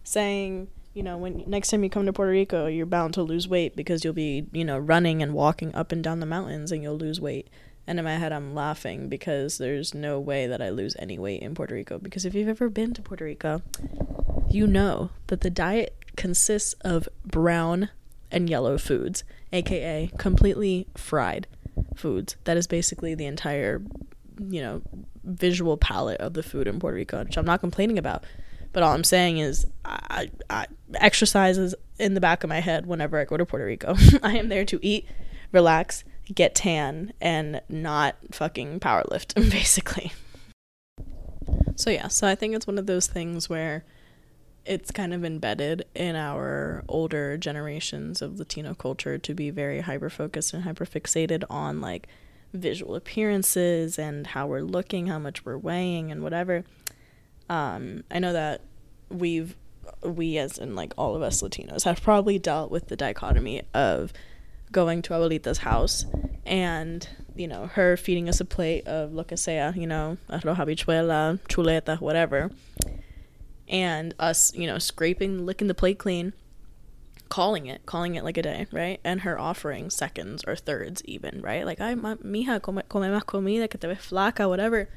Saying, 0.04 0.68
you 0.94 1.02
know, 1.02 1.18
when 1.18 1.44
next 1.46 1.70
time 1.70 1.82
you 1.82 1.90
come 1.90 2.06
to 2.06 2.12
Puerto 2.12 2.30
Rico, 2.30 2.66
you're 2.66 2.86
bound 2.86 3.14
to 3.14 3.22
lose 3.22 3.48
weight 3.48 3.74
because 3.74 4.04
you'll 4.04 4.14
be, 4.14 4.46
you 4.52 4.64
know, 4.64 4.78
running 4.78 5.22
and 5.22 5.34
walking 5.34 5.74
up 5.74 5.92
and 5.92 6.02
down 6.02 6.20
the 6.20 6.26
mountains 6.26 6.70
and 6.70 6.82
you'll 6.82 6.96
lose 6.96 7.20
weight. 7.20 7.48
And 7.86 7.98
in 7.98 8.04
my 8.04 8.16
head, 8.16 8.32
I'm 8.32 8.54
laughing 8.54 9.08
because 9.08 9.58
there's 9.58 9.94
no 9.94 10.18
way 10.18 10.46
that 10.46 10.60
I 10.60 10.70
lose 10.70 10.96
any 10.98 11.18
weight 11.18 11.42
in 11.42 11.54
Puerto 11.54 11.74
Rico. 11.74 11.98
Because 11.98 12.24
if 12.24 12.34
you've 12.34 12.48
ever 12.48 12.68
been 12.68 12.94
to 12.94 13.02
Puerto 13.02 13.24
Rico, 13.24 13.62
you 14.48 14.66
know 14.66 15.10
that 15.28 15.42
the 15.42 15.50
diet 15.50 15.96
consists 16.16 16.72
of 16.80 17.08
brown 17.24 17.90
and 18.30 18.50
yellow 18.50 18.76
foods, 18.76 19.22
aka 19.52 20.10
completely 20.18 20.88
fried 20.96 21.46
foods. 21.94 22.36
That 22.44 22.56
is 22.56 22.66
basically 22.66 23.14
the 23.14 23.26
entire, 23.26 23.82
you 24.38 24.60
know, 24.60 24.82
visual 25.22 25.76
palette 25.76 26.20
of 26.20 26.34
the 26.34 26.42
food 26.42 26.66
in 26.66 26.80
Puerto 26.80 26.96
Rico, 26.96 27.22
which 27.22 27.36
I'm 27.36 27.44
not 27.44 27.60
complaining 27.60 27.98
about. 27.98 28.24
But 28.72 28.82
all 28.82 28.92
I'm 28.92 29.04
saying 29.04 29.38
is, 29.38 29.66
I, 29.84 30.30
I 30.50 30.66
exercises 30.96 31.74
in 31.98 32.14
the 32.14 32.20
back 32.20 32.44
of 32.44 32.50
my 32.50 32.60
head 32.60 32.86
whenever 32.86 33.18
I 33.18 33.24
go 33.24 33.36
to 33.36 33.46
Puerto 33.46 33.64
Rico. 33.64 33.94
I 34.22 34.36
am 34.36 34.48
there 34.48 34.64
to 34.66 34.78
eat, 34.82 35.06
relax, 35.52 36.04
get 36.34 36.54
tan, 36.54 37.12
and 37.20 37.60
not 37.68 38.16
fucking 38.32 38.80
powerlift, 38.80 39.34
basically. 39.50 40.12
So 41.76 41.90
yeah, 41.90 42.08
so 42.08 42.26
I 42.26 42.34
think 42.34 42.54
it's 42.54 42.66
one 42.66 42.78
of 42.78 42.86
those 42.86 43.06
things 43.06 43.48
where 43.48 43.84
it's 44.64 44.90
kind 44.90 45.14
of 45.14 45.24
embedded 45.24 45.84
in 45.94 46.16
our 46.16 46.84
older 46.88 47.36
generations 47.36 48.20
of 48.20 48.38
Latino 48.38 48.74
culture 48.74 49.16
to 49.16 49.34
be 49.34 49.50
very 49.50 49.80
hyper 49.80 50.10
focused 50.10 50.52
and 50.52 50.64
hyper 50.64 50.84
fixated 50.84 51.44
on 51.48 51.80
like 51.80 52.08
visual 52.52 52.94
appearances 52.96 53.98
and 53.98 54.28
how 54.28 54.46
we're 54.46 54.60
looking, 54.60 55.06
how 55.06 55.18
much 55.18 55.44
we're 55.44 55.58
weighing, 55.58 56.10
and 56.10 56.22
whatever. 56.22 56.64
Um, 57.48 58.04
I 58.10 58.18
know 58.18 58.32
that 58.32 58.62
we've 59.08 59.54
we 60.02 60.36
as 60.36 60.58
in 60.58 60.74
like 60.74 60.92
all 60.98 61.14
of 61.14 61.22
us 61.22 61.42
Latinos 61.42 61.84
have 61.84 62.02
probably 62.02 62.40
dealt 62.40 62.72
with 62.72 62.88
the 62.88 62.96
dichotomy 62.96 63.62
of 63.72 64.12
going 64.72 65.02
to 65.02 65.12
Abuelita's 65.12 65.58
house 65.58 66.04
and 66.44 67.08
you 67.34 67.48
know 67.48 67.66
her 67.66 67.96
feeding 67.96 68.28
us 68.28 68.40
a 68.40 68.44
plate 68.44 68.86
of 68.86 69.12
lo 69.12 69.24
que 69.24 69.36
sea, 69.36 69.72
you 69.74 69.86
know, 69.86 70.16
arroz 70.30 70.56
habichuela, 70.56 71.38
chuleta, 71.48 72.00
whatever 72.00 72.50
and 73.68 74.14
us, 74.18 74.54
you 74.54 74.66
know, 74.66 74.78
scraping, 74.78 75.44
licking 75.44 75.68
the 75.68 75.74
plate 75.74 75.98
clean, 75.98 76.32
calling 77.28 77.66
it, 77.66 77.84
calling 77.86 78.14
it 78.14 78.24
like 78.24 78.36
a 78.36 78.42
day, 78.42 78.66
right? 78.72 79.00
And 79.04 79.22
her 79.22 79.38
offering 79.38 79.90
seconds 79.90 80.44
or 80.46 80.56
thirds 80.56 81.02
even, 81.04 81.40
right? 81.42 81.64
Like, 81.64 81.80
ay, 81.80 81.94
mija, 81.94 82.62
come, 82.62 82.82
come 82.88 83.02
más 83.02 83.24
comida, 83.24 83.68
que 83.68 83.78
te 83.78 83.88
ves 83.88 83.98
flaca, 83.98 84.48
whatever. 84.48 84.88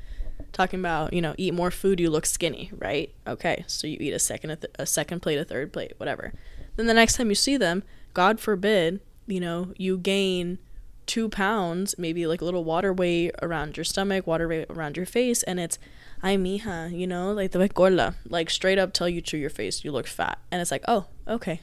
Talking 0.54 0.80
about, 0.80 1.14
you 1.14 1.22
know, 1.22 1.36
eat 1.38 1.54
more 1.54 1.72
food, 1.72 2.00
you 2.00 2.10
look 2.10 2.26
skinny, 2.26 2.72
right? 2.78 3.14
Okay, 3.28 3.64
so 3.68 3.88
you 3.88 3.98
eat 4.00 4.14
a 4.14 4.20
second, 4.20 4.52
a, 4.52 4.56
th- 4.56 4.74
a 4.80 4.86
second 4.86 5.22
plate, 5.22 5.38
a 5.38 5.44
third 5.44 5.74
plate, 5.74 5.94
whatever. 5.98 6.34
Then 6.76 6.88
the 6.88 6.94
next 6.94 7.16
time 7.16 7.30
you 7.30 7.36
see 7.36 7.58
them, 7.58 7.84
God 8.14 8.40
forbid, 8.40 9.02
you 9.30 9.40
know, 9.40 9.74
you 9.78 9.98
gain 9.98 10.60
two 11.06 11.28
pounds, 11.28 11.96
maybe 11.98 12.28
like 12.28 12.42
a 12.42 12.46
little 12.46 12.64
water 12.64 12.94
weight 12.94 13.32
around 13.42 13.78
your 13.78 13.84
stomach, 13.84 14.28
water 14.28 14.48
weight 14.48 14.68
around 14.70 14.96
your 14.96 15.06
face, 15.06 15.42
and 15.44 15.60
it's 15.60 15.80
ay 16.22 16.38
mija, 16.38 16.96
you 16.96 17.08
know, 17.08 17.34
like 17.34 17.52
the 17.52 17.68
gorda, 17.70 18.16
like 18.28 18.50
straight 18.50 18.78
up 18.78 18.94
tell 18.94 19.10
you 19.10 19.22
to 19.22 19.38
your 19.38 19.50
face 19.50 19.84
you 19.84 19.92
look 19.92 20.08
fat. 20.08 20.38
And 20.52 20.62
it's 20.62 20.72
like, 20.72 20.84
oh, 20.88 21.06
okay. 21.28 21.62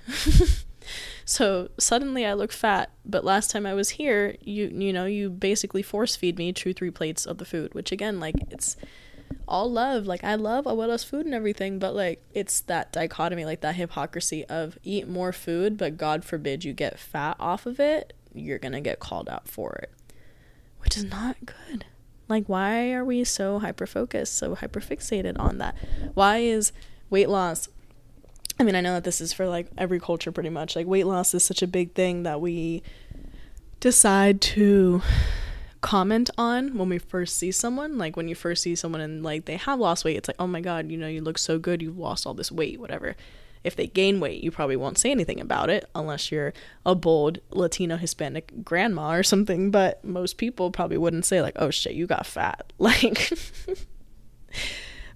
so 1.24 1.68
suddenly 1.78 2.26
I 2.26 2.32
look 2.32 2.52
fat, 2.52 2.90
but 3.04 3.24
last 3.24 3.50
time 3.50 3.66
I 3.66 3.74
was 3.74 3.90
here, 3.90 4.36
you 4.40 4.66
you 4.66 4.92
know, 4.92 5.04
you 5.04 5.30
basically 5.30 5.82
force 5.82 6.16
feed 6.16 6.38
me 6.38 6.52
two, 6.52 6.72
three 6.72 6.90
plates 6.90 7.24
of 7.24 7.38
the 7.38 7.44
food, 7.44 7.72
which 7.74 7.92
again, 7.92 8.18
like 8.18 8.34
it's 8.50 8.76
all 9.48 9.70
love. 9.70 10.06
Like 10.06 10.24
I 10.24 10.34
love 10.34 10.64
abuela's 10.64 11.04
food 11.04 11.26
and 11.26 11.34
everything, 11.34 11.78
but 11.78 11.94
like 11.94 12.22
it's 12.34 12.60
that 12.62 12.92
dichotomy, 12.92 13.44
like 13.44 13.60
that 13.60 13.76
hypocrisy 13.76 14.44
of 14.46 14.78
eat 14.82 15.08
more 15.08 15.32
food, 15.32 15.76
but 15.76 15.96
God 15.96 16.24
forbid 16.24 16.64
you 16.64 16.72
get 16.72 16.98
fat 16.98 17.36
off 17.38 17.66
of 17.66 17.78
it, 17.80 18.12
you're 18.34 18.58
gonna 18.58 18.80
get 18.80 19.00
called 19.00 19.28
out 19.28 19.48
for 19.48 19.72
it. 19.82 19.90
Which 20.80 20.96
is 20.96 21.04
not 21.04 21.36
good. 21.44 21.84
Like, 22.28 22.48
why 22.48 22.92
are 22.92 23.04
we 23.04 23.22
so 23.24 23.60
hyper 23.60 23.86
focused, 23.86 24.36
so 24.36 24.54
hyper 24.56 24.80
fixated 24.80 25.38
on 25.38 25.58
that? 25.58 25.76
Why 26.14 26.38
is 26.38 26.72
weight 27.08 27.28
loss? 27.28 27.68
I 28.58 28.64
mean, 28.64 28.74
I 28.74 28.80
know 28.80 28.94
that 28.94 29.04
this 29.04 29.20
is 29.20 29.32
for 29.32 29.46
like 29.46 29.68
every 29.78 30.00
culture 30.00 30.32
pretty 30.32 30.48
much. 30.50 30.74
Like, 30.74 30.86
weight 30.86 31.06
loss 31.06 31.34
is 31.34 31.44
such 31.44 31.62
a 31.62 31.66
big 31.66 31.92
thing 31.92 32.24
that 32.24 32.40
we 32.40 32.82
decide 33.78 34.40
to 34.40 35.02
comment 35.86 36.28
on 36.36 36.76
when 36.76 36.88
we 36.88 36.98
first 36.98 37.36
see 37.36 37.52
someone. 37.52 37.96
Like, 37.96 38.16
when 38.16 38.26
you 38.26 38.34
first 38.34 38.62
see 38.62 38.74
someone 38.74 39.00
and 39.00 39.22
like 39.22 39.44
they 39.44 39.56
have 39.56 39.78
lost 39.78 40.04
weight, 40.04 40.16
it's 40.16 40.28
like, 40.28 40.36
oh 40.40 40.48
my 40.48 40.60
God, 40.60 40.90
you 40.90 40.98
know, 40.98 41.06
you 41.06 41.22
look 41.22 41.38
so 41.38 41.60
good, 41.60 41.80
you've 41.80 41.96
lost 41.96 42.26
all 42.26 42.34
this 42.34 42.50
weight, 42.50 42.80
whatever. 42.80 43.14
If 43.62 43.76
they 43.76 43.86
gain 43.86 44.18
weight, 44.18 44.42
you 44.42 44.50
probably 44.50 44.74
won't 44.74 44.98
say 44.98 45.12
anything 45.12 45.40
about 45.40 45.70
it 45.70 45.88
unless 45.94 46.32
you're 46.32 46.52
a 46.84 46.96
bold 46.96 47.38
Latino 47.50 47.96
Hispanic 47.96 48.64
grandma 48.64 49.14
or 49.14 49.22
something. 49.22 49.70
But 49.70 50.04
most 50.04 50.38
people 50.38 50.72
probably 50.72 50.98
wouldn't 50.98 51.24
say, 51.24 51.40
like, 51.40 51.54
oh 51.56 51.70
shit, 51.70 51.94
you 51.94 52.06
got 52.06 52.26
fat. 52.26 52.72
Like, 52.78 53.32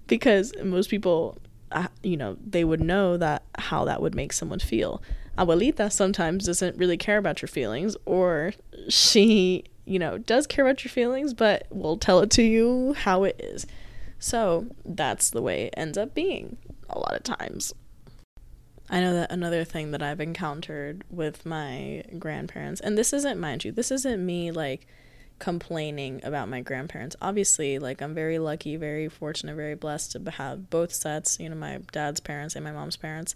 because 0.07 0.53
most 0.63 0.89
people, 0.89 1.37
uh, 1.71 1.87
you 2.03 2.15
know, 2.15 2.37
they 2.45 2.63
would 2.63 2.81
know 2.81 3.17
that 3.17 3.43
how 3.57 3.85
that 3.85 4.01
would 4.01 4.15
make 4.15 4.31
someone 4.31 4.59
feel. 4.59 5.01
Abuelita 5.37 5.91
sometimes 5.91 6.45
doesn't 6.45 6.77
really 6.77 6.97
care 6.97 7.17
about 7.17 7.41
your 7.41 7.47
feelings, 7.47 7.95
or 8.05 8.53
she 8.89 9.63
you 9.85 9.99
know, 9.99 10.17
does 10.17 10.47
care 10.47 10.65
about 10.65 10.83
your 10.83 10.91
feelings, 10.91 11.33
but 11.33 11.65
will 11.69 11.97
tell 11.97 12.19
it 12.19 12.29
to 12.31 12.43
you 12.43 12.93
how 12.93 13.23
it 13.23 13.39
is. 13.39 13.65
So 14.19 14.67
that's 14.85 15.29
the 15.29 15.41
way 15.41 15.63
it 15.63 15.73
ends 15.77 15.97
up 15.97 16.13
being 16.13 16.57
a 16.89 16.99
lot 16.99 17.15
of 17.15 17.23
times. 17.23 17.73
I 18.89 18.99
know 18.99 19.13
that 19.13 19.31
another 19.31 19.63
thing 19.63 19.91
that 19.91 20.03
I've 20.03 20.19
encountered 20.19 21.03
with 21.09 21.45
my 21.45 22.03
grandparents, 22.19 22.81
and 22.81 22.97
this 22.97 23.13
isn't, 23.13 23.39
mind 23.39 23.63
you, 23.63 23.71
this 23.71 23.89
isn't 23.89 24.25
me 24.25 24.51
like 24.51 24.85
complaining 25.39 26.21
about 26.23 26.49
my 26.49 26.61
grandparents. 26.61 27.15
Obviously, 27.21 27.79
like 27.79 28.01
I'm 28.01 28.13
very 28.13 28.37
lucky, 28.37 28.75
very 28.75 29.09
fortunate, 29.09 29.55
very 29.55 29.75
blessed 29.75 30.11
to 30.11 30.31
have 30.31 30.69
both 30.69 30.93
sets. 30.93 31.39
You 31.39 31.49
know, 31.49 31.55
my 31.55 31.79
dad's 31.91 32.19
parents 32.19 32.55
and 32.55 32.63
my 32.63 32.71
mom's 32.71 32.97
parents 32.97 33.33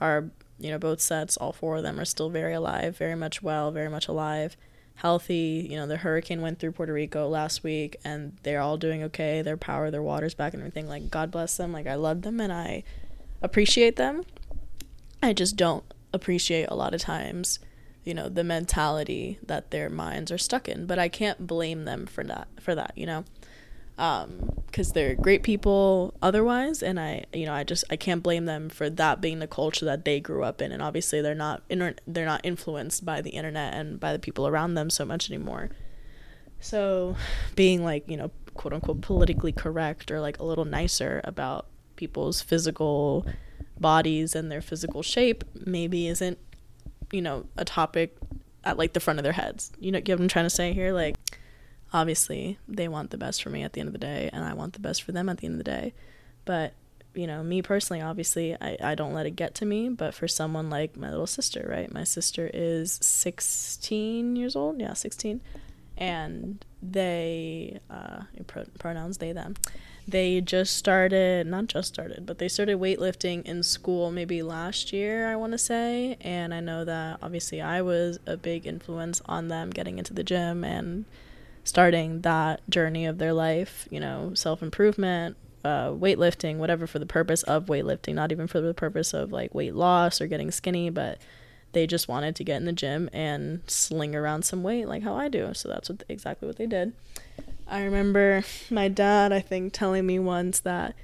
are, 0.00 0.30
you 0.58 0.70
know, 0.70 0.78
both 0.78 1.00
sets, 1.00 1.36
all 1.36 1.52
four 1.52 1.76
of 1.76 1.82
them 1.82 2.00
are 2.00 2.04
still 2.04 2.28
very 2.28 2.54
alive, 2.54 2.96
very 2.96 3.14
much 3.14 3.42
well, 3.42 3.70
very 3.70 3.88
much 3.88 4.08
alive, 4.08 4.56
healthy. 4.94 5.66
You 5.68 5.76
know, 5.76 5.86
the 5.86 5.96
hurricane 5.96 6.40
went 6.40 6.58
through 6.58 6.72
Puerto 6.72 6.92
Rico 6.92 7.28
last 7.28 7.62
week 7.62 7.96
and 8.04 8.36
they're 8.42 8.60
all 8.60 8.76
doing 8.76 9.02
okay. 9.04 9.42
Their 9.42 9.56
power, 9.56 9.90
their 9.90 10.02
water's 10.02 10.34
back 10.34 10.54
and 10.54 10.62
everything. 10.62 10.88
Like, 10.88 11.10
God 11.10 11.30
bless 11.30 11.56
them. 11.56 11.72
Like, 11.72 11.86
I 11.86 11.94
love 11.94 12.22
them 12.22 12.40
and 12.40 12.52
I 12.52 12.84
appreciate 13.42 13.96
them. 13.96 14.22
I 15.22 15.32
just 15.32 15.56
don't 15.56 15.84
appreciate 16.12 16.66
a 16.68 16.74
lot 16.74 16.94
of 16.94 17.00
times, 17.00 17.58
you 18.04 18.14
know, 18.14 18.28
the 18.28 18.44
mentality 18.44 19.38
that 19.44 19.70
their 19.70 19.90
minds 19.90 20.30
are 20.30 20.38
stuck 20.38 20.68
in. 20.68 20.86
But 20.86 20.98
I 20.98 21.08
can't 21.08 21.46
blame 21.46 21.84
them 21.84 22.06
for 22.06 22.24
that. 22.24 22.48
For 22.60 22.74
that, 22.74 22.92
you 22.96 23.06
know, 23.06 23.24
because 23.96 24.88
um, 24.88 24.92
they're 24.94 25.14
great 25.14 25.42
people 25.42 26.14
otherwise, 26.20 26.82
and 26.82 26.98
I, 26.98 27.24
you 27.32 27.46
know, 27.46 27.52
I 27.52 27.64
just 27.64 27.84
I 27.90 27.96
can't 27.96 28.22
blame 28.22 28.44
them 28.46 28.68
for 28.68 28.90
that 28.90 29.20
being 29.20 29.38
the 29.38 29.46
culture 29.46 29.84
that 29.84 30.04
they 30.04 30.20
grew 30.20 30.42
up 30.42 30.60
in. 30.60 30.72
And 30.72 30.82
obviously, 30.82 31.20
they're 31.20 31.34
not 31.34 31.62
inter- 31.68 31.94
they're 32.06 32.24
not 32.24 32.40
influenced 32.44 33.04
by 33.04 33.20
the 33.20 33.30
internet 33.30 33.74
and 33.74 34.00
by 34.00 34.12
the 34.12 34.18
people 34.18 34.46
around 34.46 34.74
them 34.74 34.90
so 34.90 35.04
much 35.04 35.30
anymore. 35.30 35.70
So, 36.60 37.16
being 37.54 37.84
like 37.84 38.08
you 38.08 38.16
know, 38.16 38.30
quote 38.54 38.72
unquote, 38.72 39.00
politically 39.00 39.52
correct 39.52 40.10
or 40.10 40.20
like 40.20 40.38
a 40.40 40.44
little 40.44 40.64
nicer 40.64 41.20
about 41.24 41.66
people's 41.96 42.40
physical 42.40 43.26
bodies 43.78 44.34
and 44.34 44.50
their 44.50 44.60
physical 44.60 45.02
shape 45.02 45.44
maybe 45.66 46.06
isn't 46.06 46.38
you 47.12 47.20
know 47.20 47.44
a 47.56 47.64
topic 47.64 48.16
at 48.64 48.78
like 48.78 48.92
the 48.92 49.00
front 49.00 49.18
of 49.18 49.24
their 49.24 49.32
heads 49.32 49.72
you 49.78 49.90
know 49.90 50.00
get 50.00 50.16
what 50.16 50.22
i'm 50.22 50.28
trying 50.28 50.46
to 50.46 50.50
say 50.50 50.72
here 50.72 50.92
like 50.92 51.16
obviously 51.94 52.58
they 52.66 52.88
want 52.88 53.10
the 53.10 53.16
best 53.16 53.42
for 53.42 53.50
me 53.50 53.62
at 53.62 53.72
the 53.72 53.80
end 53.80 53.86
of 53.86 53.92
the 53.92 53.98
day 53.98 54.28
and 54.32 54.44
i 54.44 54.52
want 54.52 54.72
the 54.74 54.80
best 54.80 55.02
for 55.02 55.12
them 55.12 55.28
at 55.28 55.38
the 55.38 55.46
end 55.46 55.54
of 55.54 55.64
the 55.64 55.70
day. 55.70 55.94
But 56.44 56.74
you 57.14 57.28
know 57.28 57.44
me 57.44 57.62
personally 57.62 58.02
obviously 58.02 58.56
i, 58.60 58.76
I 58.82 58.94
don't 58.96 59.14
let 59.14 59.24
it 59.24 59.36
get 59.36 59.54
to 59.56 59.64
me 59.64 59.88
but 59.88 60.14
for 60.14 60.26
someone 60.26 60.68
like 60.68 60.96
my 60.96 61.08
little 61.08 61.28
sister 61.28 61.64
right? 61.70 61.90
My 61.92 62.02
sister 62.02 62.50
is 62.52 62.98
16 63.00 64.34
years 64.34 64.56
old. 64.56 64.80
Yeah 64.80 64.94
16 64.94 65.40
and 65.96 66.64
they 66.82 67.78
uh 67.88 68.22
pronouns 68.78 69.18
they 69.18 69.32
them. 69.32 69.54
They 70.08 70.40
just 70.40 70.76
started 70.76 71.46
not 71.46 71.68
just 71.68 71.94
started 71.94 72.26
but 72.26 72.38
they 72.38 72.48
started 72.48 72.80
weightlifting 72.80 73.44
in 73.44 73.62
school 73.62 74.10
maybe 74.10 74.42
last 74.42 74.92
year 74.92 75.30
i 75.30 75.36
want 75.36 75.52
to 75.52 75.58
say. 75.58 76.16
And 76.20 76.52
i 76.52 76.58
know 76.58 76.84
that 76.84 77.20
obviously 77.22 77.60
i 77.60 77.80
was 77.80 78.18
a 78.26 78.36
big 78.36 78.66
influence 78.66 79.22
on 79.26 79.46
them 79.46 79.70
getting 79.70 79.98
into 79.98 80.12
the 80.12 80.24
gym 80.24 80.64
and 80.64 81.04
starting 81.64 82.20
that 82.20 82.60
journey 82.68 83.06
of 83.06 83.18
their 83.18 83.32
life 83.32 83.88
you 83.90 83.98
know 83.98 84.32
self-improvement 84.34 85.36
uh, 85.64 85.88
weightlifting 85.88 86.58
whatever 86.58 86.86
for 86.86 86.98
the 86.98 87.06
purpose 87.06 87.42
of 87.44 87.66
weightlifting 87.66 88.14
not 88.14 88.30
even 88.30 88.46
for 88.46 88.60
the 88.60 88.74
purpose 88.74 89.14
of 89.14 89.32
like 89.32 89.54
weight 89.54 89.74
loss 89.74 90.20
or 90.20 90.26
getting 90.26 90.50
skinny 90.50 90.90
but 90.90 91.18
they 91.72 91.86
just 91.86 92.06
wanted 92.06 92.36
to 92.36 92.44
get 92.44 92.58
in 92.58 92.66
the 92.66 92.72
gym 92.72 93.08
and 93.12 93.60
sling 93.66 94.14
around 94.14 94.44
some 94.44 94.62
weight 94.62 94.86
like 94.86 95.02
how 95.02 95.14
i 95.14 95.26
do 95.26 95.52
so 95.54 95.68
that's 95.68 95.88
what 95.88 96.04
exactly 96.08 96.46
what 96.46 96.56
they 96.56 96.66
did 96.66 96.92
I 97.66 97.82
remember 97.84 98.44
my 98.70 98.88
dad, 98.88 99.32
I 99.32 99.40
think, 99.40 99.72
telling 99.72 100.06
me 100.06 100.18
once 100.18 100.60
that 100.60 100.94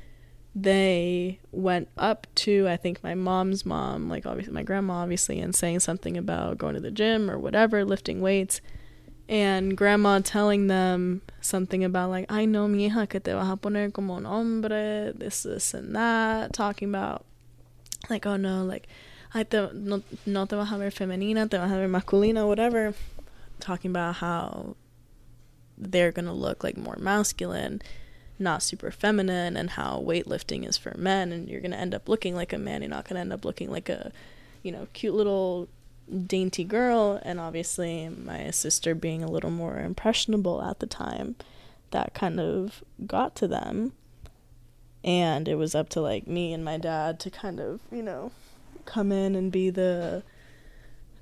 they 0.55 1.39
went 1.53 1.89
up 1.97 2.27
to, 2.37 2.69
I 2.69 2.77
think, 2.77 3.03
my 3.03 3.15
mom's 3.15 3.65
mom, 3.65 4.09
like 4.09 4.27
obviously 4.27 4.53
my 4.53 4.63
grandma, 4.63 4.95
obviously, 4.95 5.41
and 5.41 5.55
saying 5.55 5.81
something 5.81 6.17
about 6.17 6.59
going 6.59 6.75
to 6.75 6.81
the 6.81 6.91
gym 6.91 7.31
or 7.31 7.39
whatever, 7.39 7.85
lifting 7.85 8.21
weights. 8.21 8.61
And 9.31 9.77
grandma 9.77 10.19
telling 10.19 10.67
them 10.67 11.23
something 11.41 11.85
about, 11.85 12.11
like, 12.11 12.27
I 12.29 12.47
know 12.47 12.67
mi 12.67 12.91
hija 12.91 13.09
que 13.09 13.21
te 13.21 13.33
vas 13.33 13.49
a 13.49 13.57
poner 13.57 13.93
como 13.93 14.17
un 14.17 14.25
hombre, 14.25 15.13
this, 15.15 15.45
this, 15.45 15.73
and 15.73 15.95
that, 15.95 16.53
talking 16.53 16.89
about, 16.89 17.25
like, 18.09 18.27
oh 18.27 18.37
no, 18.37 18.65
like, 18.65 18.89
I 19.33 19.45
te, 19.45 19.69
no, 19.73 20.03
no 20.27 20.47
te 20.47 20.57
vas 20.57 20.73
a 20.73 20.79
ver 20.79 20.91
femenina, 20.91 21.49
te 21.49 21.59
vas 21.59 21.71
a 21.71 21.77
ver 21.77 21.87
masculina, 21.87 22.45
whatever. 22.45 22.93
Talking 23.61 23.93
about 23.93 24.17
how 24.17 24.75
they're 25.79 26.11
to 26.27 26.33
look 26.33 26.65
like 26.65 26.77
more 26.77 26.97
masculine, 26.99 27.81
not 28.37 28.65
super 28.65 28.91
feminine, 28.91 29.57
and 29.57 29.71
how 29.71 30.03
weightlifting 30.05 30.67
is 30.67 30.77
for 30.77 30.93
men, 30.99 31.31
and 31.31 31.49
you're 31.49 31.61
to 31.61 31.79
end 31.79 31.95
up 31.95 32.09
looking 32.09 32.35
like 32.35 32.53
a 32.53 32.59
man. 32.59 32.83
You're 32.83 32.91
not 32.91 33.05
to 33.19 33.21
end 33.21 33.33
up 33.33 33.45
looking 33.45 33.71
like 33.71 33.89
a, 33.89 34.11
you 34.65 34.73
know, 34.73 34.89
cute 34.93 35.15
little 35.15 35.69
dainty 36.27 36.65
girl. 36.65 37.21
And 37.23 37.41
obviously, 37.41 38.09
my 38.09 38.51
sister 38.51 38.95
being 38.95 39.23
a 39.23 39.31
little 39.31 39.51
more 39.51 39.79
impressionable 39.79 40.63
at 40.63 40.81
the 40.81 40.87
time, 40.87 41.37
that 41.91 42.15
kind 42.15 42.41
of 42.41 42.83
got 43.07 43.35
to 43.37 43.49
them. 43.49 43.93
And 45.03 45.49
it 45.49 45.55
was 45.55 45.75
up 45.75 45.89
to 45.91 46.01
like 46.01 46.27
me 46.27 46.53
and 46.53 46.65
my 46.65 46.77
dad 46.77 47.19
to 47.21 47.31
kind 47.31 47.59
of, 47.59 47.81
you 47.91 48.03
know, 48.03 48.33
come 48.85 49.13
in 49.13 49.35
and 49.35 49.53
be 49.53 49.71
the 49.71 50.23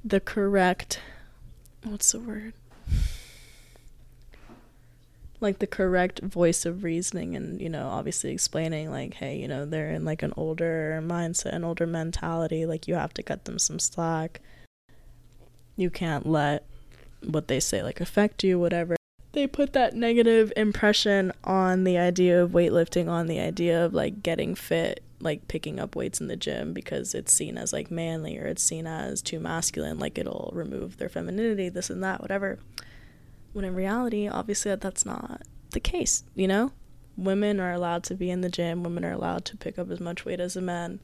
the 0.04 0.20
correct 0.20 1.00
what's 1.84 2.12
the 2.12 2.20
word 2.20 2.52
like 5.40 5.58
the 5.58 5.66
correct 5.66 6.20
voice 6.20 6.64
of 6.66 6.82
reasoning 6.82 7.36
and 7.36 7.60
you 7.60 7.68
know 7.68 7.88
obviously 7.88 8.30
explaining 8.30 8.90
like 8.90 9.14
hey 9.14 9.36
you 9.36 9.46
know 9.46 9.64
they're 9.64 9.90
in 9.90 10.04
like 10.04 10.22
an 10.22 10.32
older 10.36 11.00
mindset 11.04 11.52
an 11.52 11.64
older 11.64 11.86
mentality 11.86 12.66
like 12.66 12.88
you 12.88 12.94
have 12.94 13.14
to 13.14 13.22
cut 13.22 13.44
them 13.44 13.58
some 13.58 13.78
slack 13.78 14.40
you 15.78 15.88
can't 15.88 16.26
let 16.26 16.64
what 17.24 17.48
they 17.48 17.58
say 17.58 17.82
like 17.82 18.00
affect 18.00 18.44
you 18.44 18.58
whatever 18.58 18.96
they 19.32 19.46
put 19.46 19.72
that 19.72 19.94
negative 19.94 20.52
impression 20.56 21.32
on 21.44 21.84
the 21.84 21.96
idea 21.96 22.42
of 22.42 22.50
weightlifting 22.50 23.08
on 23.08 23.26
the 23.26 23.40
idea 23.40 23.84
of 23.84 23.94
like 23.94 24.22
getting 24.22 24.54
fit 24.54 25.02
like 25.20 25.48
picking 25.48 25.80
up 25.80 25.96
weights 25.96 26.20
in 26.20 26.28
the 26.28 26.36
gym 26.36 26.72
because 26.72 27.14
it's 27.14 27.32
seen 27.32 27.58
as 27.58 27.72
like 27.72 27.90
manly 27.90 28.38
or 28.38 28.46
it's 28.46 28.62
seen 28.62 28.86
as 28.86 29.20
too 29.20 29.40
masculine 29.40 29.98
like 29.98 30.18
it'll 30.18 30.50
remove 30.54 30.98
their 30.98 31.08
femininity 31.08 31.68
this 31.68 31.90
and 31.90 32.02
that 32.02 32.20
whatever 32.20 32.58
when 33.52 33.64
in 33.64 33.74
reality, 33.74 34.28
obviously, 34.28 34.74
that's 34.76 35.04
not 35.04 35.42
the 35.70 35.80
case, 35.80 36.24
you 36.34 36.46
know? 36.46 36.72
Women 37.16 37.58
are 37.58 37.72
allowed 37.72 38.04
to 38.04 38.14
be 38.14 38.30
in 38.30 38.40
the 38.40 38.48
gym, 38.48 38.82
women 38.82 39.04
are 39.04 39.12
allowed 39.12 39.44
to 39.46 39.56
pick 39.56 39.78
up 39.78 39.90
as 39.90 40.00
much 40.00 40.24
weight 40.24 40.40
as 40.40 40.54
a 40.54 40.60
man. 40.60 41.00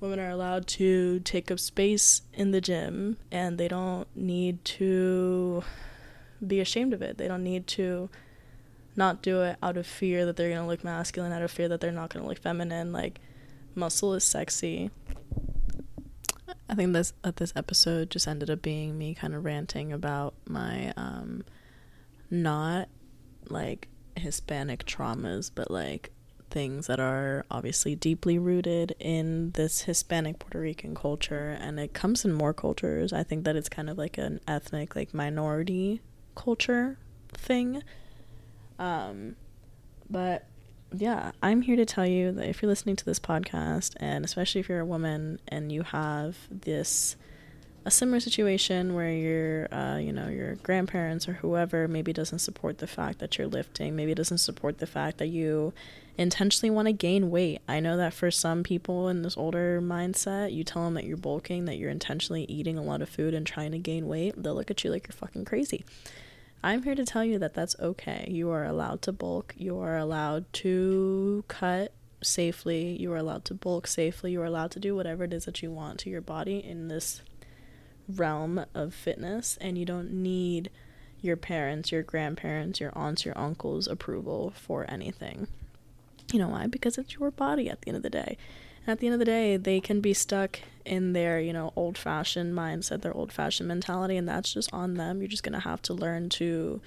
Women 0.00 0.18
are 0.18 0.30
allowed 0.30 0.66
to 0.68 1.20
take 1.20 1.50
up 1.50 1.60
space 1.60 2.22
in 2.32 2.52
the 2.52 2.60
gym 2.60 3.18
and 3.30 3.58
they 3.58 3.68
don't 3.68 4.08
need 4.16 4.64
to 4.64 5.62
be 6.44 6.58
ashamed 6.60 6.94
of 6.94 7.02
it. 7.02 7.18
They 7.18 7.28
don't 7.28 7.44
need 7.44 7.66
to 7.68 8.08
not 8.96 9.22
do 9.22 9.42
it 9.42 9.56
out 9.62 9.76
of 9.76 9.86
fear 9.86 10.24
that 10.26 10.36
they're 10.36 10.48
going 10.48 10.62
to 10.62 10.66
look 10.66 10.82
masculine, 10.82 11.32
out 11.32 11.42
of 11.42 11.50
fear 11.50 11.68
that 11.68 11.80
they're 11.80 11.92
not 11.92 12.10
going 12.10 12.22
to 12.22 12.28
look 12.28 12.38
feminine. 12.38 12.92
Like 12.92 13.20
muscle 13.74 14.14
is 14.14 14.24
sexy. 14.24 14.90
I 16.68 16.74
think 16.74 16.92
this 16.92 17.12
uh, 17.24 17.32
this 17.34 17.52
episode 17.56 18.10
just 18.10 18.28
ended 18.28 18.48
up 18.48 18.62
being 18.62 18.96
me 18.96 19.14
kind 19.14 19.34
of 19.34 19.44
ranting 19.44 19.92
about 19.92 20.34
my 20.46 20.92
um 20.96 21.44
not 22.30 22.88
like 23.48 23.88
Hispanic 24.16 24.84
traumas, 24.84 25.50
but 25.52 25.70
like 25.70 26.10
things 26.50 26.86
that 26.86 27.00
are 27.00 27.44
obviously 27.50 27.94
deeply 27.94 28.38
rooted 28.38 28.94
in 28.98 29.52
this 29.52 29.82
Hispanic 29.82 30.38
Puerto 30.38 30.60
Rican 30.60 30.94
culture 30.94 31.56
and 31.60 31.78
it 31.78 31.94
comes 31.94 32.24
in 32.24 32.32
more 32.32 32.52
cultures. 32.52 33.12
I 33.12 33.22
think 33.22 33.44
that 33.44 33.56
it's 33.56 33.68
kind 33.68 33.88
of 33.88 33.96
like 33.96 34.18
an 34.18 34.40
ethnic 34.46 34.96
like 34.96 35.14
minority 35.14 36.00
culture 36.34 36.98
thing. 37.32 37.82
Um 38.78 39.36
but 40.08 40.46
yeah, 40.92 41.30
I'm 41.42 41.62
here 41.62 41.76
to 41.76 41.86
tell 41.86 42.06
you 42.06 42.32
that 42.32 42.48
if 42.48 42.62
you're 42.62 42.68
listening 42.68 42.96
to 42.96 43.04
this 43.04 43.20
podcast 43.20 43.94
and 43.98 44.24
especially 44.24 44.60
if 44.60 44.68
you're 44.68 44.80
a 44.80 44.86
woman 44.86 45.38
and 45.46 45.70
you 45.70 45.82
have 45.82 46.36
this 46.50 47.16
a 47.84 47.90
similar 47.90 48.20
situation 48.20 48.94
where 48.94 49.10
your 49.10 49.74
uh, 49.74 49.96
you 49.96 50.12
know 50.12 50.28
your 50.28 50.56
grandparents 50.56 51.28
or 51.28 51.34
whoever 51.34 51.88
maybe 51.88 52.12
doesn't 52.12 52.40
support 52.40 52.78
the 52.78 52.86
fact 52.86 53.18
that 53.20 53.38
you're 53.38 53.46
lifting 53.46 53.96
maybe 53.96 54.14
doesn't 54.14 54.38
support 54.38 54.78
the 54.78 54.86
fact 54.86 55.18
that 55.18 55.28
you 55.28 55.72
intentionally 56.18 56.70
want 56.70 56.86
to 56.86 56.92
gain 56.92 57.30
weight. 57.30 57.60
I 57.66 57.80
know 57.80 57.96
that 57.96 58.12
for 58.12 58.30
some 58.30 58.62
people 58.62 59.08
in 59.08 59.22
this 59.22 59.36
older 59.36 59.80
mindset 59.80 60.52
you 60.52 60.62
tell 60.64 60.84
them 60.84 60.94
that 60.94 61.04
you're 61.04 61.16
bulking 61.16 61.64
that 61.64 61.78
you're 61.78 61.90
intentionally 61.90 62.44
eating 62.44 62.76
a 62.76 62.82
lot 62.82 63.00
of 63.00 63.08
food 63.08 63.32
and 63.32 63.46
trying 63.46 63.72
to 63.72 63.78
gain 63.78 64.06
weight 64.06 64.34
they'll 64.36 64.54
look 64.54 64.70
at 64.70 64.84
you 64.84 64.90
like 64.90 65.08
you're 65.08 65.16
fucking 65.16 65.44
crazy. 65.44 65.84
I'm 66.62 66.82
here 66.82 66.94
to 66.94 67.06
tell 67.06 67.24
you 67.24 67.38
that 67.38 67.54
that's 67.54 67.74
okay. 67.80 68.26
You 68.28 68.50
are 68.50 68.64
allowed 68.64 69.00
to 69.02 69.12
bulk. 69.12 69.54
You 69.56 69.80
are 69.80 69.96
allowed 69.96 70.52
to 70.54 71.42
cut 71.48 71.94
safely. 72.22 72.96
You 73.00 73.12
are 73.12 73.16
allowed 73.16 73.46
to 73.46 73.54
bulk 73.54 73.86
safely. 73.86 74.32
You 74.32 74.42
are 74.42 74.46
allowed 74.46 74.70
to 74.72 74.80
do 74.80 74.94
whatever 74.94 75.24
it 75.24 75.32
is 75.32 75.46
that 75.46 75.62
you 75.62 75.70
want 75.70 76.00
to 76.00 76.10
your 76.10 76.20
body 76.20 76.58
in 76.58 76.88
this 76.88 77.22
realm 78.18 78.64
of 78.74 78.94
fitness 78.94 79.58
and 79.60 79.78
you 79.78 79.84
don't 79.84 80.12
need 80.12 80.70
your 81.22 81.36
parents, 81.36 81.92
your 81.92 82.02
grandparents, 82.02 82.80
your 82.80 82.92
aunts, 82.96 83.24
your 83.24 83.36
uncles' 83.36 83.86
approval 83.86 84.52
for 84.56 84.90
anything. 84.90 85.46
You 86.32 86.38
know 86.38 86.48
why? 86.48 86.66
Because 86.66 86.96
it's 86.98 87.14
your 87.14 87.30
body 87.30 87.68
at 87.68 87.82
the 87.82 87.88
end 87.88 87.96
of 87.96 88.02
the 88.02 88.10
day. 88.10 88.36
And 88.86 88.92
at 88.92 89.00
the 89.00 89.06
end 89.06 89.14
of 89.14 89.18
the 89.18 89.24
day, 89.24 89.56
they 89.56 89.80
can 89.80 90.00
be 90.00 90.14
stuck 90.14 90.60
in 90.84 91.12
their, 91.12 91.40
you 91.40 91.52
know, 91.52 91.72
old 91.76 91.98
fashioned 91.98 92.54
mindset, 92.54 93.02
their 93.02 93.14
old 93.14 93.32
fashioned 93.32 93.68
mentality, 93.68 94.16
and 94.16 94.28
that's 94.28 94.54
just 94.54 94.72
on 94.72 94.94
them. 94.94 95.20
You're 95.20 95.28
just 95.28 95.42
going 95.42 95.52
to 95.52 95.60
have 95.60 95.82
to 95.82 95.94
learn 95.94 96.28
to, 96.30 96.80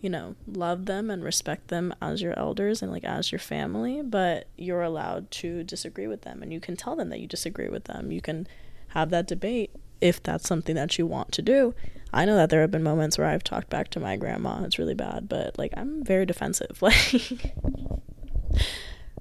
you 0.00 0.10
know, 0.10 0.36
love 0.46 0.86
them 0.86 1.10
and 1.10 1.24
respect 1.24 1.68
them 1.68 1.94
as 2.00 2.22
your 2.22 2.38
elders 2.38 2.82
and 2.82 2.92
like 2.92 3.04
as 3.04 3.32
your 3.32 3.38
family, 3.40 4.02
but 4.02 4.46
you're 4.56 4.82
allowed 4.82 5.30
to 5.32 5.64
disagree 5.64 6.06
with 6.06 6.22
them 6.22 6.42
and 6.42 6.52
you 6.52 6.60
can 6.60 6.76
tell 6.76 6.94
them 6.94 7.08
that 7.08 7.20
you 7.20 7.26
disagree 7.26 7.68
with 7.68 7.84
them. 7.84 8.12
You 8.12 8.20
can 8.20 8.46
have 8.88 9.10
that 9.10 9.26
debate 9.26 9.70
if 10.04 10.22
that's 10.22 10.46
something 10.46 10.74
that 10.74 10.98
you 10.98 11.06
want 11.06 11.32
to 11.32 11.40
do. 11.40 11.74
I 12.12 12.26
know 12.26 12.36
that 12.36 12.50
there 12.50 12.60
have 12.60 12.70
been 12.70 12.82
moments 12.82 13.16
where 13.16 13.26
I've 13.26 13.42
talked 13.42 13.70
back 13.70 13.88
to 13.90 14.00
my 14.00 14.16
grandma. 14.16 14.62
It's 14.62 14.78
really 14.78 14.94
bad, 14.94 15.30
but 15.30 15.58
like 15.58 15.72
I'm 15.76 16.04
very 16.04 16.26
defensive. 16.26 16.82
Like 16.82 17.56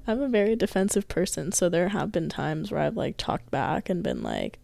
I'm 0.05 0.21
a 0.21 0.27
very 0.27 0.57
defensive 0.57 1.07
person, 1.07 1.53
so 1.53 1.69
there 1.69 1.87
have 1.87 2.11
been 2.11 2.27
times 2.27 2.69
where 2.69 2.81
I've 2.81 2.97
like 2.97 3.15
talked 3.15 3.49
back 3.49 3.89
and 3.89 4.03
been 4.03 4.21
like 4.21 4.59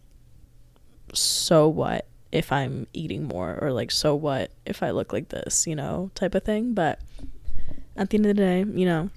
so 1.14 1.66
what 1.66 2.06
if 2.30 2.52
I'm 2.52 2.86
eating 2.92 3.24
more 3.24 3.58
or 3.60 3.72
like 3.72 3.90
so 3.90 4.14
what 4.14 4.50
if 4.66 4.82
I 4.82 4.90
look 4.90 5.14
like 5.14 5.30
this, 5.30 5.66
you 5.66 5.74
know, 5.74 6.10
type 6.14 6.34
of 6.34 6.44
thing, 6.44 6.74
but 6.74 7.00
at 7.96 8.10
the 8.10 8.18
end 8.18 8.26
of 8.26 8.36
the 8.36 8.42
day, 8.42 8.58
you 8.60 8.84
know, 8.84 9.08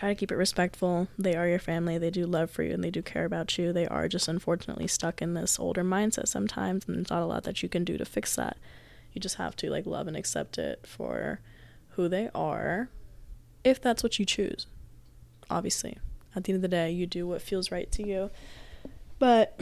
try 0.00 0.08
to 0.08 0.14
keep 0.14 0.32
it 0.32 0.36
respectful. 0.36 1.08
They 1.18 1.36
are 1.36 1.46
your 1.46 1.58
family. 1.58 1.98
They 1.98 2.08
do 2.08 2.24
love 2.24 2.50
for 2.50 2.62
you 2.62 2.72
and 2.72 2.82
they 2.82 2.90
do 2.90 3.02
care 3.02 3.26
about 3.26 3.58
you. 3.58 3.70
They 3.70 3.86
are 3.86 4.08
just 4.08 4.28
unfortunately 4.28 4.86
stuck 4.86 5.20
in 5.20 5.34
this 5.34 5.60
older 5.60 5.84
mindset 5.84 6.26
sometimes, 6.26 6.86
and 6.86 6.96
there's 6.96 7.10
not 7.10 7.22
a 7.22 7.26
lot 7.26 7.44
that 7.44 7.62
you 7.62 7.68
can 7.68 7.84
do 7.84 7.98
to 7.98 8.06
fix 8.06 8.34
that. 8.36 8.56
You 9.12 9.20
just 9.20 9.36
have 9.36 9.54
to 9.56 9.68
like 9.68 9.84
love 9.84 10.08
and 10.08 10.16
accept 10.16 10.56
it 10.56 10.86
for 10.86 11.40
who 11.90 12.08
they 12.08 12.30
are, 12.34 12.88
if 13.62 13.78
that's 13.78 14.02
what 14.02 14.18
you 14.18 14.24
choose. 14.24 14.66
Obviously, 15.50 15.98
at 16.34 16.44
the 16.44 16.52
end 16.54 16.64
of 16.64 16.70
the 16.70 16.74
day, 16.74 16.90
you 16.90 17.06
do 17.06 17.26
what 17.26 17.42
feels 17.42 17.70
right 17.70 17.92
to 17.92 18.06
you. 18.06 18.30
But 19.18 19.60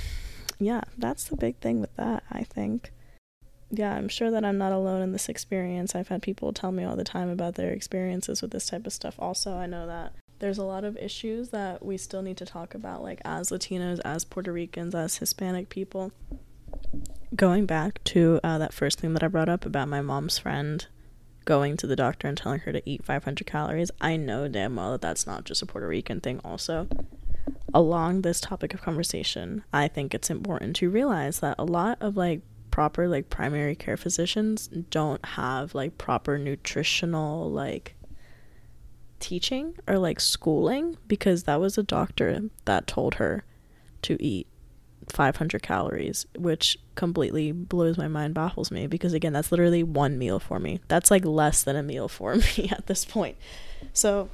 yeah, 0.58 0.80
that's 0.96 1.24
the 1.24 1.36
big 1.36 1.58
thing 1.58 1.82
with 1.82 1.94
that, 1.96 2.22
I 2.30 2.44
think 2.44 2.92
yeah, 3.70 3.94
I'm 3.94 4.08
sure 4.08 4.30
that 4.30 4.44
I'm 4.44 4.58
not 4.58 4.72
alone 4.72 5.00
in 5.00 5.12
this 5.12 5.28
experience. 5.28 5.94
I've 5.94 6.08
had 6.08 6.22
people 6.22 6.52
tell 6.52 6.72
me 6.72 6.84
all 6.84 6.96
the 6.96 7.04
time 7.04 7.28
about 7.28 7.54
their 7.54 7.70
experiences 7.70 8.42
with 8.42 8.50
this 8.50 8.66
type 8.66 8.86
of 8.86 8.92
stuff. 8.92 9.14
Also, 9.18 9.54
I 9.54 9.66
know 9.66 9.86
that 9.86 10.12
there's 10.40 10.58
a 10.58 10.64
lot 10.64 10.84
of 10.84 10.96
issues 10.96 11.50
that 11.50 11.84
we 11.84 11.96
still 11.96 12.22
need 12.22 12.36
to 12.38 12.46
talk 12.46 12.74
about, 12.74 13.02
like 13.02 13.20
as 13.24 13.50
Latinos, 13.50 14.00
as 14.04 14.24
Puerto 14.24 14.52
Ricans, 14.52 14.94
as 14.94 15.18
Hispanic 15.18 15.68
people. 15.68 16.12
Going 17.36 17.66
back 17.66 18.02
to 18.04 18.40
uh, 18.42 18.58
that 18.58 18.72
first 18.72 18.98
thing 18.98 19.12
that 19.14 19.22
I 19.22 19.28
brought 19.28 19.48
up 19.48 19.64
about 19.64 19.88
my 19.88 20.00
mom's 20.00 20.38
friend 20.38 20.86
going 21.44 21.76
to 21.76 21.86
the 21.86 21.96
doctor 21.96 22.26
and 22.26 22.36
telling 22.36 22.60
her 22.60 22.72
to 22.72 22.82
eat 22.88 23.04
500 23.04 23.46
calories, 23.46 23.90
I 24.00 24.16
know 24.16 24.48
damn 24.48 24.76
well 24.76 24.92
that 24.92 25.00
that's 25.00 25.26
not 25.26 25.44
just 25.44 25.62
a 25.62 25.66
Puerto 25.66 25.86
Rican 25.86 26.20
thing, 26.20 26.40
also. 26.44 26.88
Along 27.72 28.22
this 28.22 28.40
topic 28.40 28.74
of 28.74 28.82
conversation, 28.82 29.62
I 29.72 29.88
think 29.88 30.12
it's 30.12 30.30
important 30.30 30.74
to 30.76 30.90
realize 30.90 31.40
that 31.40 31.54
a 31.58 31.64
lot 31.64 31.98
of 32.00 32.16
like 32.16 32.40
proper 32.70 33.08
like 33.08 33.30
primary 33.30 33.74
care 33.74 33.96
physicians 33.96 34.68
don't 34.68 35.24
have 35.24 35.74
like 35.74 35.98
proper 35.98 36.38
nutritional 36.38 37.50
like 37.50 37.94
teaching 39.18 39.74
or 39.86 39.98
like 39.98 40.18
schooling 40.18 40.96
because 41.06 41.44
that 41.44 41.60
was 41.60 41.76
a 41.76 41.82
doctor 41.82 42.42
that 42.64 42.86
told 42.86 43.14
her 43.14 43.44
to 44.02 44.20
eat 44.22 44.46
500 45.08 45.62
calories 45.62 46.26
which 46.38 46.78
completely 46.94 47.52
blows 47.52 47.98
my 47.98 48.08
mind 48.08 48.34
baffles 48.34 48.70
me 48.70 48.86
because 48.86 49.12
again 49.12 49.32
that's 49.32 49.50
literally 49.50 49.82
one 49.82 50.18
meal 50.18 50.38
for 50.38 50.58
me. 50.58 50.80
That's 50.88 51.10
like 51.10 51.24
less 51.24 51.62
than 51.62 51.76
a 51.76 51.82
meal 51.82 52.08
for 52.08 52.36
me 52.56 52.68
at 52.70 52.86
this 52.86 53.04
point. 53.04 53.36
So 53.92 54.28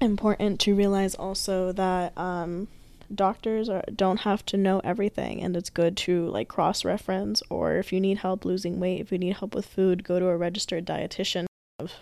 important 0.00 0.60
to 0.60 0.74
realize 0.74 1.14
also 1.14 1.72
that 1.72 2.16
um 2.16 2.68
doctors 3.14 3.68
are, 3.68 3.84
don't 3.94 4.20
have 4.20 4.44
to 4.46 4.56
know 4.56 4.80
everything 4.84 5.42
and 5.42 5.56
it's 5.56 5.70
good 5.70 5.96
to 5.96 6.28
like 6.28 6.48
cross 6.48 6.84
reference 6.84 7.42
or 7.50 7.76
if 7.76 7.92
you 7.92 8.00
need 8.00 8.18
help 8.18 8.44
losing 8.44 8.80
weight 8.80 9.00
if 9.00 9.12
you 9.12 9.18
need 9.18 9.36
help 9.36 9.54
with 9.54 9.66
food 9.66 10.04
go 10.04 10.18
to 10.18 10.26
a 10.26 10.36
registered 10.36 10.84
dietitian 10.84 11.46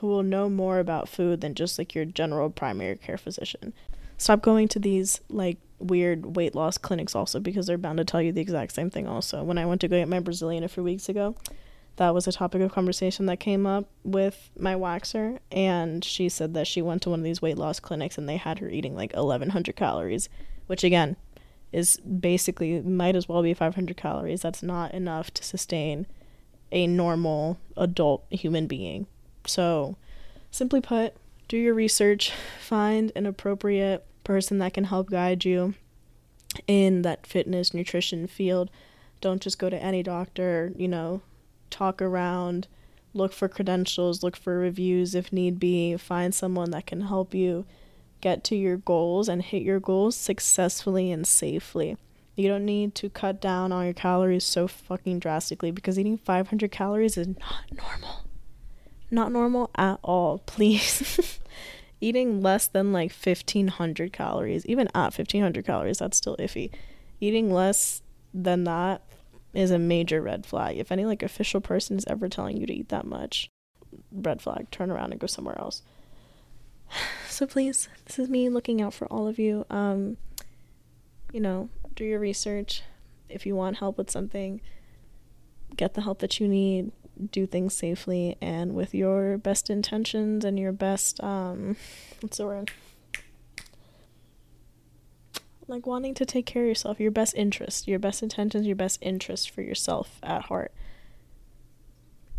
who 0.00 0.06
will 0.06 0.22
know 0.22 0.48
more 0.48 0.78
about 0.78 1.08
food 1.08 1.40
than 1.40 1.54
just 1.54 1.78
like 1.78 1.94
your 1.94 2.04
general 2.04 2.50
primary 2.50 2.96
care 2.96 3.18
physician. 3.18 3.72
Stop 4.16 4.42
going 4.42 4.68
to 4.68 4.78
these 4.78 5.20
like 5.28 5.58
weird 5.80 6.36
weight 6.36 6.54
loss 6.54 6.78
clinics 6.78 7.14
also 7.14 7.40
because 7.40 7.66
they're 7.66 7.76
bound 7.76 7.98
to 7.98 8.04
tell 8.04 8.22
you 8.22 8.32
the 8.32 8.40
exact 8.40 8.72
same 8.72 8.88
thing 8.88 9.08
also. 9.08 9.42
When 9.42 9.58
i 9.58 9.66
went 9.66 9.80
to 9.80 9.88
go 9.88 9.98
get 9.98 10.08
my 10.08 10.20
brazilian 10.20 10.64
a 10.64 10.68
few 10.68 10.84
weeks 10.84 11.08
ago 11.08 11.34
that 11.96 12.14
was 12.14 12.26
a 12.26 12.32
topic 12.32 12.60
of 12.60 12.72
conversation 12.72 13.26
that 13.26 13.38
came 13.38 13.66
up 13.66 13.88
with 14.02 14.50
my 14.58 14.74
waxer 14.74 15.38
and 15.52 16.04
she 16.04 16.28
said 16.28 16.54
that 16.54 16.66
she 16.66 16.82
went 16.82 17.02
to 17.02 17.10
one 17.10 17.20
of 17.20 17.24
these 17.24 17.40
weight 17.40 17.56
loss 17.56 17.78
clinics 17.80 18.18
and 18.18 18.28
they 18.28 18.36
had 18.36 18.58
her 18.58 18.68
eating 18.68 18.94
like 18.94 19.12
1100 19.12 19.76
calories 19.76 20.28
which 20.66 20.82
again 20.82 21.16
is 21.74 21.96
basically 21.96 22.80
might 22.80 23.16
as 23.16 23.28
well 23.28 23.42
be 23.42 23.52
500 23.52 23.96
calories. 23.96 24.42
That's 24.42 24.62
not 24.62 24.94
enough 24.94 25.34
to 25.34 25.42
sustain 25.42 26.06
a 26.70 26.86
normal 26.86 27.58
adult 27.76 28.24
human 28.30 28.68
being. 28.68 29.08
So, 29.44 29.96
simply 30.52 30.80
put, 30.80 31.16
do 31.48 31.56
your 31.56 31.74
research, 31.74 32.30
find 32.60 33.10
an 33.16 33.26
appropriate 33.26 34.06
person 34.22 34.58
that 34.58 34.72
can 34.72 34.84
help 34.84 35.10
guide 35.10 35.44
you 35.44 35.74
in 36.68 37.02
that 37.02 37.26
fitness 37.26 37.74
nutrition 37.74 38.28
field. 38.28 38.70
Don't 39.20 39.42
just 39.42 39.58
go 39.58 39.68
to 39.68 39.82
any 39.82 40.04
doctor, 40.04 40.72
you 40.76 40.86
know, 40.86 41.22
talk 41.74 42.00
around, 42.00 42.68
look 43.12 43.32
for 43.32 43.48
credentials, 43.48 44.22
look 44.22 44.36
for 44.36 44.58
reviews 44.58 45.14
if 45.14 45.32
need 45.32 45.58
be, 45.58 45.96
find 45.96 46.34
someone 46.34 46.70
that 46.70 46.86
can 46.86 47.02
help 47.02 47.34
you 47.34 47.64
get 48.20 48.44
to 48.44 48.56
your 48.56 48.76
goals 48.76 49.28
and 49.28 49.42
hit 49.42 49.62
your 49.62 49.80
goals 49.80 50.16
successfully 50.16 51.10
and 51.10 51.26
safely. 51.26 51.96
You 52.36 52.48
don't 52.48 52.64
need 52.64 52.94
to 52.96 53.10
cut 53.10 53.40
down 53.40 53.70
on 53.70 53.84
your 53.84 53.94
calories 53.94 54.44
so 54.44 54.66
fucking 54.66 55.18
drastically 55.18 55.70
because 55.70 55.98
eating 55.98 56.18
500 56.18 56.70
calories 56.70 57.16
is 57.16 57.28
not 57.28 57.64
normal. 57.72 58.24
Not 59.10 59.32
normal 59.32 59.70
at 59.76 59.98
all, 60.02 60.38
please. 60.46 61.38
eating 62.00 62.40
less 62.40 62.66
than 62.66 62.92
like 62.92 63.12
1500 63.12 64.12
calories, 64.12 64.66
even 64.66 64.88
at 64.88 65.16
1500 65.16 65.64
calories, 65.64 65.98
that's 65.98 66.16
still 66.16 66.36
iffy. 66.38 66.70
Eating 67.20 67.52
less 67.52 68.02
than 68.32 68.64
that 68.64 69.02
is 69.54 69.70
a 69.70 69.78
major 69.78 70.20
red 70.20 70.44
flag. 70.44 70.78
If 70.78 70.90
any 70.90 71.04
like 71.04 71.22
official 71.22 71.60
person 71.60 71.96
is 71.96 72.04
ever 72.06 72.28
telling 72.28 72.56
you 72.56 72.66
to 72.66 72.74
eat 72.74 72.88
that 72.88 73.06
much, 73.06 73.50
red 74.12 74.42
flag, 74.42 74.70
turn 74.70 74.90
around 74.90 75.12
and 75.12 75.20
go 75.20 75.26
somewhere 75.26 75.58
else. 75.58 75.82
So 77.28 77.48
please, 77.48 77.88
this 78.04 78.20
is 78.20 78.28
me 78.28 78.48
looking 78.48 78.80
out 78.80 78.94
for 78.94 79.08
all 79.08 79.26
of 79.26 79.40
you. 79.40 79.66
Um, 79.68 80.18
you 81.32 81.40
know, 81.40 81.68
do 81.96 82.04
your 82.04 82.20
research. 82.20 82.82
If 83.28 83.44
you 83.44 83.56
want 83.56 83.78
help 83.78 83.98
with 83.98 84.08
something, 84.08 84.60
get 85.74 85.94
the 85.94 86.02
help 86.02 86.20
that 86.20 86.38
you 86.38 86.46
need. 86.46 86.92
Do 87.32 87.44
things 87.44 87.74
safely 87.74 88.36
and 88.40 88.72
with 88.72 88.94
your 88.94 89.36
best 89.36 89.68
intentions 89.68 90.44
and 90.44 90.60
your 90.60 90.70
best 90.70 91.20
um, 91.24 91.76
what's 92.20 92.36
the 92.36 92.46
word? 92.46 92.70
Like 95.66 95.86
wanting 95.86 96.14
to 96.14 96.26
take 96.26 96.46
care 96.46 96.62
of 96.62 96.68
yourself, 96.68 97.00
your 97.00 97.10
best 97.10 97.34
interest, 97.34 97.88
your 97.88 97.98
best 97.98 98.22
intentions, 98.22 98.66
your 98.66 98.76
best 98.76 98.98
interest 99.00 99.50
for 99.50 99.62
yourself 99.62 100.18
at 100.22 100.42
heart. 100.42 100.72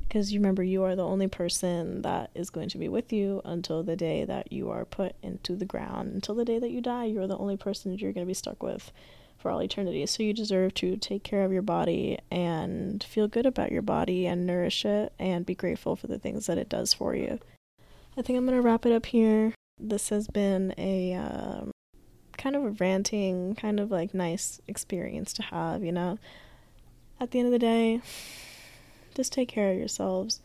Because 0.08 0.32
you 0.32 0.40
remember 0.40 0.64
you 0.64 0.84
are 0.84 0.96
the 0.96 1.06
only 1.06 1.28
person 1.28 2.04
that 2.04 2.30
is 2.36 2.50
going 2.50 2.70
to 2.70 2.78
be 2.78 2.88
with 2.88 3.12
you 3.12 3.42
until 3.44 3.84
the 3.84 3.96
day 3.96 4.24
that 4.26 4.52
you 4.52 4.70
are 4.70 4.86
put 4.86 5.16
into 5.24 5.56
the 5.56 5.66
ground. 5.66 6.14
Until 6.14 6.36
the 6.36 6.46
day 6.46 6.60
that 6.60 6.72
you 6.72 6.82
die 6.82 7.06
you're 7.06 7.28
the 7.28 7.38
only 7.38 7.58
person 7.58 7.92
that 7.92 8.00
you're 8.00 8.14
going 8.14 8.26
to 8.26 8.30
be 8.30 8.36
stuck 8.36 8.62
with 8.62 8.92
for 9.38 9.52
all 9.52 9.62
eternity. 9.62 10.06
So 10.06 10.24
you 10.24 10.34
deserve 10.34 10.74
to 10.76 10.98
take 10.98 11.24
care 11.24 11.44
of 11.44 11.52
your 11.52 11.62
body 11.62 12.20
and 12.32 13.04
feel 13.04 13.28
good 13.28 13.46
about 13.46 13.72
your 13.72 13.82
body 13.82 14.26
and 14.26 14.46
nourish 14.46 14.86
it 14.86 15.14
and 15.20 15.46
be 15.46 15.56
grateful 15.56 15.96
for 15.96 16.08
the 16.08 16.20
things 16.20 16.46
that 16.46 16.58
it 16.58 16.70
does 16.70 16.94
for 16.94 17.16
you. 17.16 17.40
I 18.18 18.22
think 18.22 18.38
i'm 18.38 18.46
going 18.46 18.58
to 18.58 18.62
wrap 18.62 18.86
it 18.86 18.94
up 18.94 19.08
here. 19.08 19.54
This 19.78 20.10
has 20.10 20.28
been 20.28 20.74
a 20.78 21.14
um, 21.16 21.72
kind 22.46 22.56
of 22.56 22.64
a 22.64 22.70
ranting 22.70 23.56
kind 23.56 23.80
of 23.80 23.90
like 23.90 24.14
nice 24.14 24.62
experience 24.68 25.34
to 25.34 25.42
have 25.42 25.84
you 25.84 25.92
know 25.92 26.20
at 27.20 27.32
the 27.32 27.40
end 27.40 27.48
of 27.48 27.52
the 27.52 27.58
day 27.58 28.00
just 29.16 29.34
take 29.34 29.48
care 29.48 29.72
of 29.72 29.78
yourselves. 29.78 30.42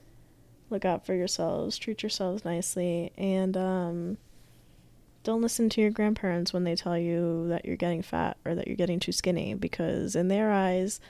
Look 0.70 0.84
out 0.84 1.04
for 1.04 1.14
yourselves. 1.14 1.76
Treat 1.76 2.02
yourselves 2.02 2.44
nicely. 2.44 3.12
And 3.18 3.56
um, 3.56 4.16
don't 5.24 5.42
listen 5.42 5.68
to 5.70 5.80
your 5.80 5.90
grandparents 5.90 6.52
when 6.52 6.64
they 6.64 6.76
tell 6.76 6.96
you 6.96 7.48
that 7.48 7.64
you're 7.64 7.76
getting 7.76 8.02
fat 8.02 8.38
or 8.44 8.54
that 8.54 8.68
you're 8.68 8.76
getting 8.76 9.00
too 9.00 9.12
skinny 9.12 9.54
because, 9.54 10.14
in 10.14 10.28
their 10.28 10.52
eyes, 10.52 11.00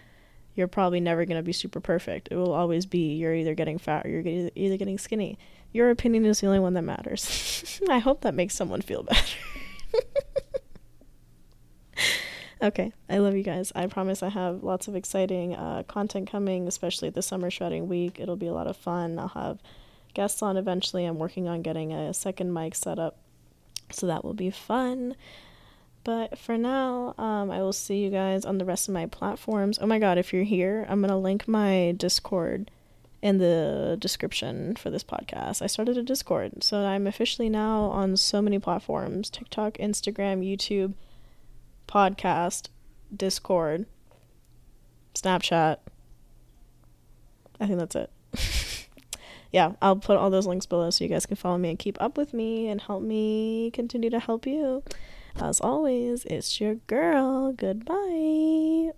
you're 0.54 0.68
probably 0.68 1.00
never 1.00 1.26
going 1.26 1.36
to 1.36 1.42
be 1.42 1.52
super 1.52 1.80
perfect. 1.80 2.28
It 2.30 2.36
will 2.36 2.54
always 2.54 2.86
be 2.86 3.14
you're 3.14 3.34
either 3.34 3.54
getting 3.54 3.78
fat 3.78 4.06
or 4.06 4.08
you're 4.08 4.50
either 4.56 4.78
getting 4.78 4.98
skinny. 4.98 5.38
Your 5.72 5.90
opinion 5.90 6.24
is 6.24 6.40
the 6.40 6.46
only 6.46 6.58
one 6.58 6.74
that 6.74 6.82
matters. 6.82 7.80
I 7.88 7.98
hope 7.98 8.22
that 8.22 8.34
makes 8.34 8.54
someone 8.54 8.80
feel 8.80 9.02
better. 9.02 9.36
okay, 12.62 12.92
I 13.08 13.18
love 13.18 13.34
you 13.34 13.42
guys. 13.42 13.72
I 13.74 13.86
promise 13.86 14.22
I 14.22 14.28
have 14.28 14.62
lots 14.62 14.88
of 14.88 14.96
exciting 14.96 15.54
uh, 15.54 15.84
content 15.88 16.30
coming, 16.30 16.68
especially 16.68 17.10
the 17.10 17.22
summer 17.22 17.50
shredding 17.50 17.88
week. 17.88 18.18
It'll 18.18 18.36
be 18.36 18.46
a 18.46 18.52
lot 18.52 18.66
of 18.66 18.76
fun. 18.76 19.18
I'll 19.18 19.28
have 19.28 19.58
guests 20.14 20.42
on 20.42 20.56
eventually. 20.56 21.04
I'm 21.04 21.18
working 21.18 21.48
on 21.48 21.62
getting 21.62 21.92
a 21.92 22.12
second 22.14 22.52
mic 22.52 22.74
set 22.74 22.98
up, 22.98 23.18
so 23.90 24.06
that 24.06 24.24
will 24.24 24.34
be 24.34 24.50
fun. 24.50 25.16
But 26.02 26.38
for 26.38 26.56
now, 26.56 27.14
um, 27.18 27.50
I 27.50 27.60
will 27.60 27.74
see 27.74 28.02
you 28.02 28.10
guys 28.10 28.44
on 28.44 28.58
the 28.58 28.64
rest 28.64 28.88
of 28.88 28.94
my 28.94 29.06
platforms. 29.06 29.78
Oh 29.80 29.86
my 29.86 29.98
god, 29.98 30.18
if 30.18 30.32
you're 30.32 30.44
here, 30.44 30.86
I'm 30.88 31.02
to 31.02 31.16
link 31.16 31.46
my 31.46 31.92
Discord 31.96 32.70
in 33.22 33.36
the 33.36 33.96
description 33.98 34.76
for 34.76 34.88
this 34.88 35.04
podcast. 35.04 35.60
I 35.60 35.66
started 35.66 35.98
a 35.98 36.02
Discord, 36.02 36.64
so 36.64 36.84
I'm 36.84 37.06
officially 37.06 37.50
now 37.50 37.82
on 37.82 38.16
so 38.16 38.40
many 38.40 38.58
platforms 38.58 39.28
TikTok, 39.28 39.74
Instagram, 39.74 40.42
YouTube, 40.42 40.94
podcast, 41.90 42.68
Discord, 43.14 43.86
Snapchat. 45.14 45.78
I 47.58 47.66
think 47.66 47.78
that's 47.78 47.96
it. 47.96 48.10
yeah, 49.52 49.72
I'll 49.82 49.96
put 49.96 50.16
all 50.16 50.30
those 50.30 50.46
links 50.46 50.66
below 50.66 50.90
so 50.90 51.04
you 51.04 51.10
guys 51.10 51.26
can 51.26 51.36
follow 51.36 51.58
me 51.58 51.70
and 51.70 51.78
keep 51.78 52.00
up 52.00 52.16
with 52.16 52.32
me 52.32 52.68
and 52.68 52.80
help 52.80 53.02
me 53.02 53.70
continue 53.72 54.10
to 54.10 54.20
help 54.20 54.46
you. 54.46 54.84
As 55.36 55.60
always, 55.60 56.24
it's 56.24 56.60
your 56.60 56.76
girl. 56.86 57.52
Goodbye. 57.52 58.92